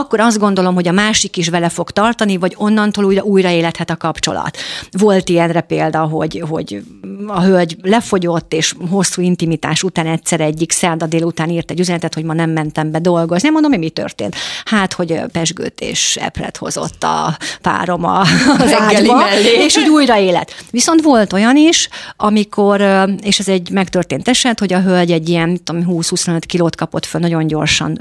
akkor 0.00 0.20
azt 0.20 0.38
gondolom, 0.38 0.74
hogy 0.74 0.88
a 0.88 0.92
másik 0.92 1.36
is 1.36 1.48
vele 1.48 1.68
fog 1.68 1.90
tartani, 1.90 2.36
vagy 2.36 2.54
onnantól 2.56 3.04
újra, 3.04 3.22
újra 3.22 3.48
élethet 3.48 3.90
a 3.90 3.96
kapcsolat. 3.96 4.56
Volt 4.90 5.28
ilyenre 5.28 5.60
példa, 5.60 5.98
hogy, 5.98 6.44
hogy 6.48 6.82
a 7.26 7.42
hölgy 7.42 7.76
lefogyott, 7.82 8.52
és 8.52 8.74
hosszú 8.90 9.22
intimitás 9.22 9.82
után 9.82 10.06
egyszer 10.06 10.40
egyik 10.40 10.72
szerda 10.72 11.06
délután 11.06 11.50
írt 11.50 11.70
egy 11.70 11.80
üzenetet, 11.80 12.14
hogy 12.14 12.24
ma 12.24 12.32
nem 12.32 12.50
mentem 12.50 12.90
be 12.90 12.98
dolgozni. 12.98 13.42
Nem 13.42 13.52
mondom, 13.52 13.70
hogy 13.70 13.80
mi 13.80 13.88
történt. 13.88 14.36
Hát, 14.64 14.92
hogy 14.92 15.20
pesgőt 15.32 15.80
és 15.80 16.16
epret 16.20 16.56
hozott 16.56 17.02
a 17.02 17.36
párom 17.62 18.04
a, 18.04 18.20
az 18.58 18.72
ágyba, 18.72 19.22
és 19.64 19.76
úgy 19.76 19.88
újra 19.88 20.18
élet. 20.18 20.64
Viszont 20.70 21.02
volt 21.02 21.32
olyan 21.32 21.56
is, 21.56 21.88
amikor, 22.16 22.80
és 23.22 23.38
ez 23.38 23.48
egy 23.48 23.70
megtörtént 23.70 24.28
eset, 24.28 24.58
hogy 24.58 24.72
a 24.72 24.80
hölgy 24.80 25.10
egy 25.10 25.28
ilyen 25.28 25.48
mit 25.48 25.62
tudom, 25.62 25.84
20-25 25.88 26.40
kilót 26.46 26.76
kapott 26.76 27.06
föl 27.06 27.20
nagyon 27.20 27.46
gyorsan, 27.46 27.98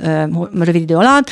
rövid 0.54 0.82
idő 0.82 0.96
alatt, 0.96 1.30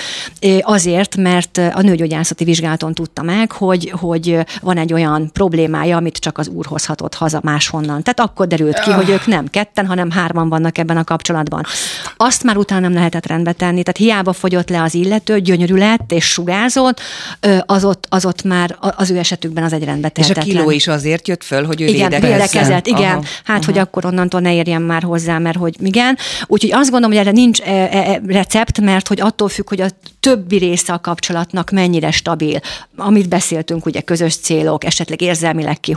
azért, 0.63 1.15
mert 1.15 1.57
a 1.57 1.81
nőgyógyászati 1.81 2.43
vizsgálaton 2.43 2.93
tudta 2.93 3.21
meg, 3.21 3.51
hogy, 3.51 3.93
hogy 3.99 4.39
van 4.61 4.77
egy 4.77 4.93
olyan 4.93 5.31
problémája, 5.33 5.97
amit 5.97 6.17
csak 6.17 6.37
az 6.37 6.47
úr 6.47 6.65
hozhatott 6.65 7.15
haza 7.15 7.39
máshonnan 7.43 7.85
onnan. 7.87 8.03
Tehát 8.03 8.19
akkor 8.19 8.47
derült 8.47 8.79
ki, 8.79 8.91
hogy 8.91 9.09
ők 9.09 9.25
nem 9.25 9.47
ketten, 9.47 9.85
hanem 9.85 10.11
hárman 10.11 10.49
vannak 10.49 10.77
ebben 10.77 10.97
a 10.97 11.03
kapcsolatban. 11.03 11.63
Azt 12.17 12.43
már 12.43 12.57
utána 12.57 12.81
nem 12.81 12.93
lehetett 12.93 13.25
rendbe 13.25 13.51
tenni, 13.51 13.83
tehát 13.83 13.97
hiába 13.97 14.33
fogyott 14.33 14.69
le 14.69 14.81
az 14.81 14.93
illető, 14.93 15.39
gyönyörű 15.39 15.75
lett 15.75 16.11
és 16.11 16.25
sugázott, 16.25 16.99
az 17.65 17.83
ott, 17.83 18.05
az 18.09 18.25
ott 18.25 18.43
már 18.43 18.77
az 18.79 19.11
ő 19.11 19.17
esetükben 19.17 19.63
az 19.63 19.73
egy 19.73 19.83
rendbe 19.83 20.11
És 20.15 20.23
a 20.23 20.33
tehetetlen. 20.33 20.55
kiló 20.55 20.71
is 20.71 20.87
azért 20.87 21.27
jött 21.27 21.43
föl, 21.43 21.65
hogy 21.65 21.81
ő 21.81 21.85
Igen, 21.85 22.09
védekezett, 22.09 22.87
igen. 22.87 23.11
Aha. 23.11 23.23
Hát, 23.43 23.65
hogy 23.65 23.77
akkor 23.77 24.05
onnantól 24.05 24.39
ne 24.39 24.53
érjen 24.53 24.81
már 24.81 25.03
hozzá, 25.03 25.37
mert 25.37 25.57
hogy 25.57 25.75
igen. 25.79 26.17
Úgyhogy 26.47 26.71
azt 26.71 26.89
gondolom, 26.91 27.17
hogy 27.17 27.25
erre 27.25 27.31
nincs 27.31 27.59
recept, 28.25 28.81
mert 28.81 29.07
hogy 29.07 29.21
attól 29.21 29.49
függ, 29.49 29.69
hogy 29.69 29.81
a 29.81 29.87
többi 30.47 30.65
része 30.65 30.93
a 30.93 30.99
kapcsolatnak 30.99 31.71
mennyire 31.71 32.11
stabil. 32.11 32.59
Amit 32.95 33.29
beszéltünk, 33.29 33.85
ugye 33.85 34.01
közös 34.01 34.35
célok, 34.35 34.83
esetleg 34.83 35.21
érzelmileg 35.21 35.79
ki. 35.79 35.95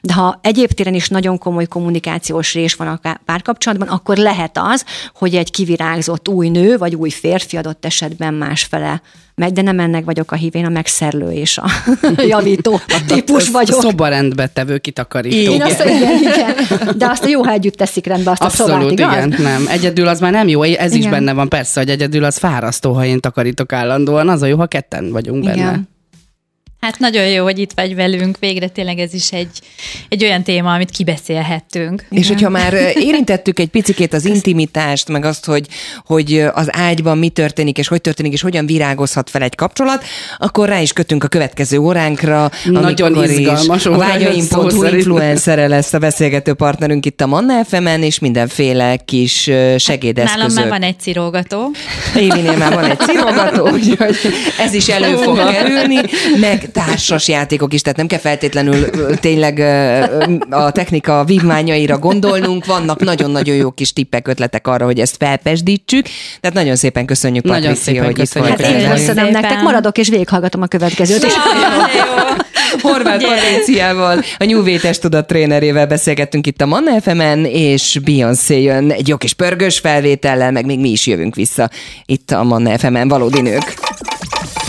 De 0.00 0.12
ha 0.12 0.38
egyéb 0.42 0.70
téren 0.70 0.94
is 0.94 1.08
nagyon 1.08 1.38
komoly 1.38 1.66
kommunikációs 1.66 2.54
rés 2.54 2.74
van 2.74 3.00
a 3.02 3.18
párkapcsolatban, 3.24 3.88
akkor 3.88 4.16
lehet 4.16 4.58
az, 4.60 4.84
hogy 5.14 5.34
egy 5.34 5.50
kivirágzott 5.50 6.28
új 6.28 6.48
nő, 6.48 6.76
vagy 6.76 6.94
új 6.94 7.10
férfi 7.10 7.56
adott 7.56 7.84
esetben 7.84 8.34
másfele 8.34 9.02
megy, 9.36 9.52
de 9.52 9.62
nem 9.62 9.80
ennek 9.80 10.04
vagyok 10.04 10.32
a 10.32 10.34
hívén, 10.34 10.64
a 10.64 10.68
megszerlő 10.68 11.30
és 11.30 11.58
a 11.58 11.70
javító 12.28 12.80
típus 13.08 13.48
vagyok. 13.48 13.80
Szobarendbe 13.80 14.46
tevő 14.46 14.78
kitakarító. 14.78 15.52
Én 15.52 15.62
azt, 15.62 15.84
igen, 15.84 16.18
igen. 16.20 16.54
De 16.98 17.06
azt 17.06 17.24
a 17.24 17.28
jó, 17.28 17.42
ha 17.42 17.50
együtt 17.50 17.74
teszik 17.74 18.06
rendbe 18.06 18.30
azt 18.30 18.42
a 18.42 18.44
Abszolút, 18.44 18.72
szobát, 18.72 18.92
igaz? 18.92 19.26
igen, 19.26 19.42
nem. 19.42 19.66
Egyedül 19.68 20.08
az 20.08 20.20
már 20.20 20.32
nem 20.32 20.48
jó, 20.48 20.62
ez 20.62 20.92
is 20.92 20.98
Igen. 20.98 21.10
benne 21.10 21.32
van, 21.32 21.48
persze, 21.48 21.80
hogy 21.80 21.90
egyedül 21.90 22.24
az 22.24 22.36
fárasztó, 22.36 22.92
ha 22.92 23.04
én 23.04 23.20
takarítok 23.20 23.72
állandóan, 23.72 24.28
az 24.28 24.42
a 24.42 24.46
jó, 24.46 24.56
ha 24.56 24.66
ketten 24.66 25.10
vagyunk 25.10 25.44
benne. 25.44 25.56
Igen. 25.56 25.88
Hát 26.86 26.98
nagyon 26.98 27.26
jó, 27.26 27.44
hogy 27.44 27.58
itt 27.58 27.72
vagy 27.74 27.94
velünk. 27.94 28.38
Végre 28.38 28.68
tényleg 28.68 28.98
ez 28.98 29.14
is 29.14 29.32
egy, 29.32 29.48
egy 30.08 30.24
olyan 30.24 30.42
téma, 30.42 30.74
amit 30.74 30.90
kibeszélhettünk. 30.90 32.04
És 32.10 32.28
hogyha 32.28 32.48
már 32.48 32.72
érintettük 32.94 33.58
egy 33.58 33.68
picikét 33.68 34.14
az 34.14 34.24
intimitást, 34.24 35.08
meg 35.08 35.24
azt, 35.24 35.44
hogy, 35.44 35.66
hogy 36.04 36.44
az 36.52 36.68
ágyban 36.70 37.18
mi 37.18 37.28
történik, 37.28 37.78
és 37.78 37.88
hogy 37.88 38.00
történik, 38.00 38.32
és 38.32 38.42
hogyan 38.42 38.66
virágozhat 38.66 39.30
fel 39.30 39.42
egy 39.42 39.54
kapcsolat, 39.54 40.04
akkor 40.38 40.68
rá 40.68 40.80
is 40.80 40.92
kötünk 40.92 41.24
a 41.24 41.28
következő 41.28 41.78
óránkra. 41.78 42.50
Nagyon 42.64 43.24
izgalmas 43.24 43.86
A 43.86 43.90
óra 43.90 43.98
szó 43.98 44.08
vágyaim.hu 44.08 44.84
influencere 44.84 45.68
lesz 45.68 45.92
a 45.92 45.98
beszélgető 45.98 46.54
partnerünk 46.54 47.06
itt 47.06 47.20
a 47.20 47.26
Manna 47.26 47.64
FM-en, 47.64 48.02
és 48.02 48.18
mindenféle 48.18 48.96
kis 48.96 49.50
segédeszközök. 49.76 50.48
Nálam 50.48 50.54
már 50.54 50.68
van 50.68 50.88
egy 50.88 51.00
cirógató. 51.00 51.70
Évinél 52.16 52.56
már 52.56 52.74
van 52.74 52.84
egy 52.84 52.98
cirogató, 52.98 53.68
úgyhogy 53.76 54.16
ez 54.58 54.74
is 54.74 54.88
elő 54.88 55.16
fog 55.16 55.50
kerülni, 55.50 56.00
meg 56.40 56.70
társas 56.76 57.28
játékok 57.28 57.72
is, 57.72 57.82
tehát 57.82 57.96
nem 57.96 58.06
kell 58.06 58.18
feltétlenül 58.18 58.90
tényleg 59.20 59.58
a 60.50 60.70
technika 60.70 61.24
vívmányaira 61.24 61.98
gondolnunk, 61.98 62.66
vannak 62.66 63.00
nagyon-nagyon 63.00 63.56
jó 63.56 63.70
kis 63.70 63.92
tippek, 63.92 64.28
ötletek 64.28 64.66
arra, 64.66 64.84
hogy 64.84 65.00
ezt 65.00 65.16
felpesdítsük, 65.18 66.06
tehát 66.40 66.56
nagyon 66.56 66.76
szépen 66.76 67.06
köszönjük, 67.06 67.44
Nagyon 67.44 67.60
Patricia, 67.62 67.84
szépen 67.84 68.04
hogy 68.04 68.18
itt 68.18 68.18
köszönjük. 68.18 68.56
volt. 68.56 68.70
Hát 68.70 68.82
én 68.82 68.90
Köszönöm 68.90 69.30
nektek, 69.30 69.60
maradok 69.62 69.98
és 69.98 70.08
végighallgatom 70.08 70.62
a 70.62 70.66
következőt. 70.66 71.24
És 71.24 71.32
Horváth 72.82 73.18
Gyere. 73.18 73.34
Patriciával, 73.34 74.22
a 74.38 74.44
New 74.44 74.62
Way 74.62 74.78
Testtudat 74.78 75.26
trénerével 75.26 75.86
beszélgettünk 75.86 76.46
itt 76.46 76.60
a 76.60 76.66
Manna 76.66 77.00
FM-en, 77.00 77.44
és 77.44 77.98
Beyoncé 78.04 78.62
jön 78.62 78.90
egy 78.90 79.08
jó 79.08 79.16
kis 79.16 79.32
pörgős 79.32 79.78
felvétellel, 79.78 80.50
meg 80.50 80.66
még 80.66 80.80
mi 80.80 80.90
is 80.90 81.06
jövünk 81.06 81.34
vissza 81.34 81.70
itt 82.06 82.30
a 82.30 82.42
Manna 82.42 82.78
FM-en, 82.78 83.08
valódi 83.08 83.40
nők. 83.40 83.85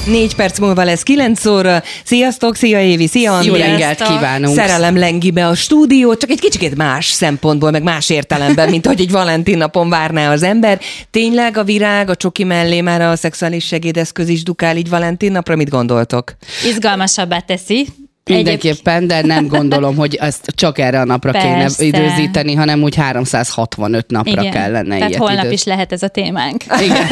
Négy 0.08 0.36
perc 0.36 0.60
múlva 0.60 0.84
lesz 0.84 1.04
kilenc 1.04 1.46
óra. 1.46 1.84
Sziasztok, 2.04 2.56
szia 2.56 2.82
Évi, 2.82 3.08
szia 3.08 3.34
Andi. 3.34 3.48
Jó 3.48 3.54
reggelt 3.54 4.04
kívánunk! 4.04 4.56
Szerelem 4.56 4.98
lengi 4.98 5.32
be 5.32 5.48
a 5.48 5.56
stúdió, 5.56 6.16
csak 6.16 6.30
egy 6.30 6.40
kicsikét 6.40 6.76
más 6.76 7.06
szempontból, 7.06 7.72
meg 7.72 7.84
más 7.84 8.10
értelemben, 8.10 8.70
mint 8.70 8.86
hogy 8.86 9.02
egy 9.02 9.12
Valentin 9.12 9.58
napon 9.58 9.90
várná 9.90 10.32
az 10.32 10.44
ember. 10.44 10.80
Tényleg 11.12 11.58
a 11.58 11.64
virág, 11.64 12.10
a 12.10 12.16
csoki 12.16 12.44
mellé 12.44 12.82
már 12.82 13.02
a 13.02 13.16
szexuális 13.16 13.66
segédeszköz 13.66 14.30
is 14.30 14.44
dukál 14.44 14.78
így 14.78 14.90
Valentin 14.90 15.32
napra, 15.32 15.56
mit 15.56 15.70
gondoltok? 15.70 16.36
Izgalmasabbá 16.66 17.40
teszi. 17.40 17.88
Mindenképpen, 18.28 19.08
de 19.08 19.22
nem 19.22 19.48
gondolom, 19.48 19.96
hogy 19.96 20.16
ezt 20.16 20.46
csak 20.56 20.78
erre 20.80 21.00
a 21.00 21.06
napra 21.06 21.32
Persze. 21.32 21.48
kéne 21.48 21.70
időzíteni, 21.78 22.54
hanem 22.54 22.84
úgy 22.84 22.96
365 22.96 24.10
napra 24.10 24.42
Igen. 24.42 24.52
kellene 24.52 24.94
Tehát 24.96 25.10
ilyet 25.10 25.22
holnap 25.22 25.40
időt. 25.44 25.54
is 25.54 25.64
lehet 25.64 25.92
ez 25.92 26.04
a 26.04 26.08
témánk. 26.08 26.64
Igen. 26.82 27.08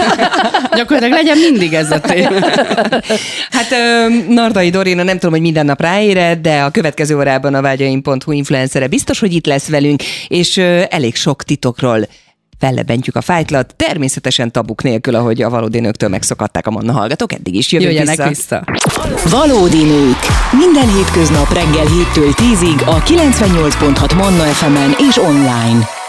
Gyakorlatilag 0.75 1.11
legyen 1.11 1.37
mindig 1.37 1.73
ez 1.73 1.91
a 1.91 1.99
téma. 1.99 2.39
Hát 3.49 3.67
Nardai 4.29 4.69
Dorina 4.69 5.03
nem 5.03 5.15
tudom, 5.15 5.31
hogy 5.31 5.41
minden 5.41 5.65
nap 5.65 5.81
ráére, 5.81 6.35
de 6.35 6.61
a 6.61 6.69
következő 6.69 7.17
órában 7.17 7.53
a 7.53 7.61
vágyaim.hu 7.61 8.31
influencere 8.31 8.87
biztos, 8.87 9.19
hogy 9.19 9.33
itt 9.33 9.45
lesz 9.45 9.67
velünk, 9.67 10.03
és 10.27 10.57
elég 10.89 11.15
sok 11.15 11.43
titokról 11.43 12.07
fellebentjük 12.59 13.15
a 13.15 13.21
fájtlat, 13.21 13.75
természetesen 13.75 14.51
tabuk 14.51 14.83
nélkül, 14.83 15.15
ahogy 15.15 15.41
a 15.41 15.49
valódi 15.49 15.79
nőktől 15.79 16.09
megszokatták 16.09 16.67
a 16.67 16.71
Manna 16.71 16.91
hallgatók, 16.91 17.33
eddig 17.33 17.55
is 17.55 17.71
jövünk 17.71 17.91
Jöjjenek 17.91 18.27
vissza. 18.27 18.29
vissza. 18.29 18.63
Valódi 19.29 19.83
nők. 19.83 20.19
Minden 20.51 20.93
hétköznap 20.93 21.53
reggel 21.53 21.85
7-től 21.85 22.33
10-ig 22.35 22.85
a 22.85 23.03
98.6 23.03 24.15
Manna 24.15 24.43
FM-en 24.43 24.95
és 25.09 25.17
online. 25.17 26.04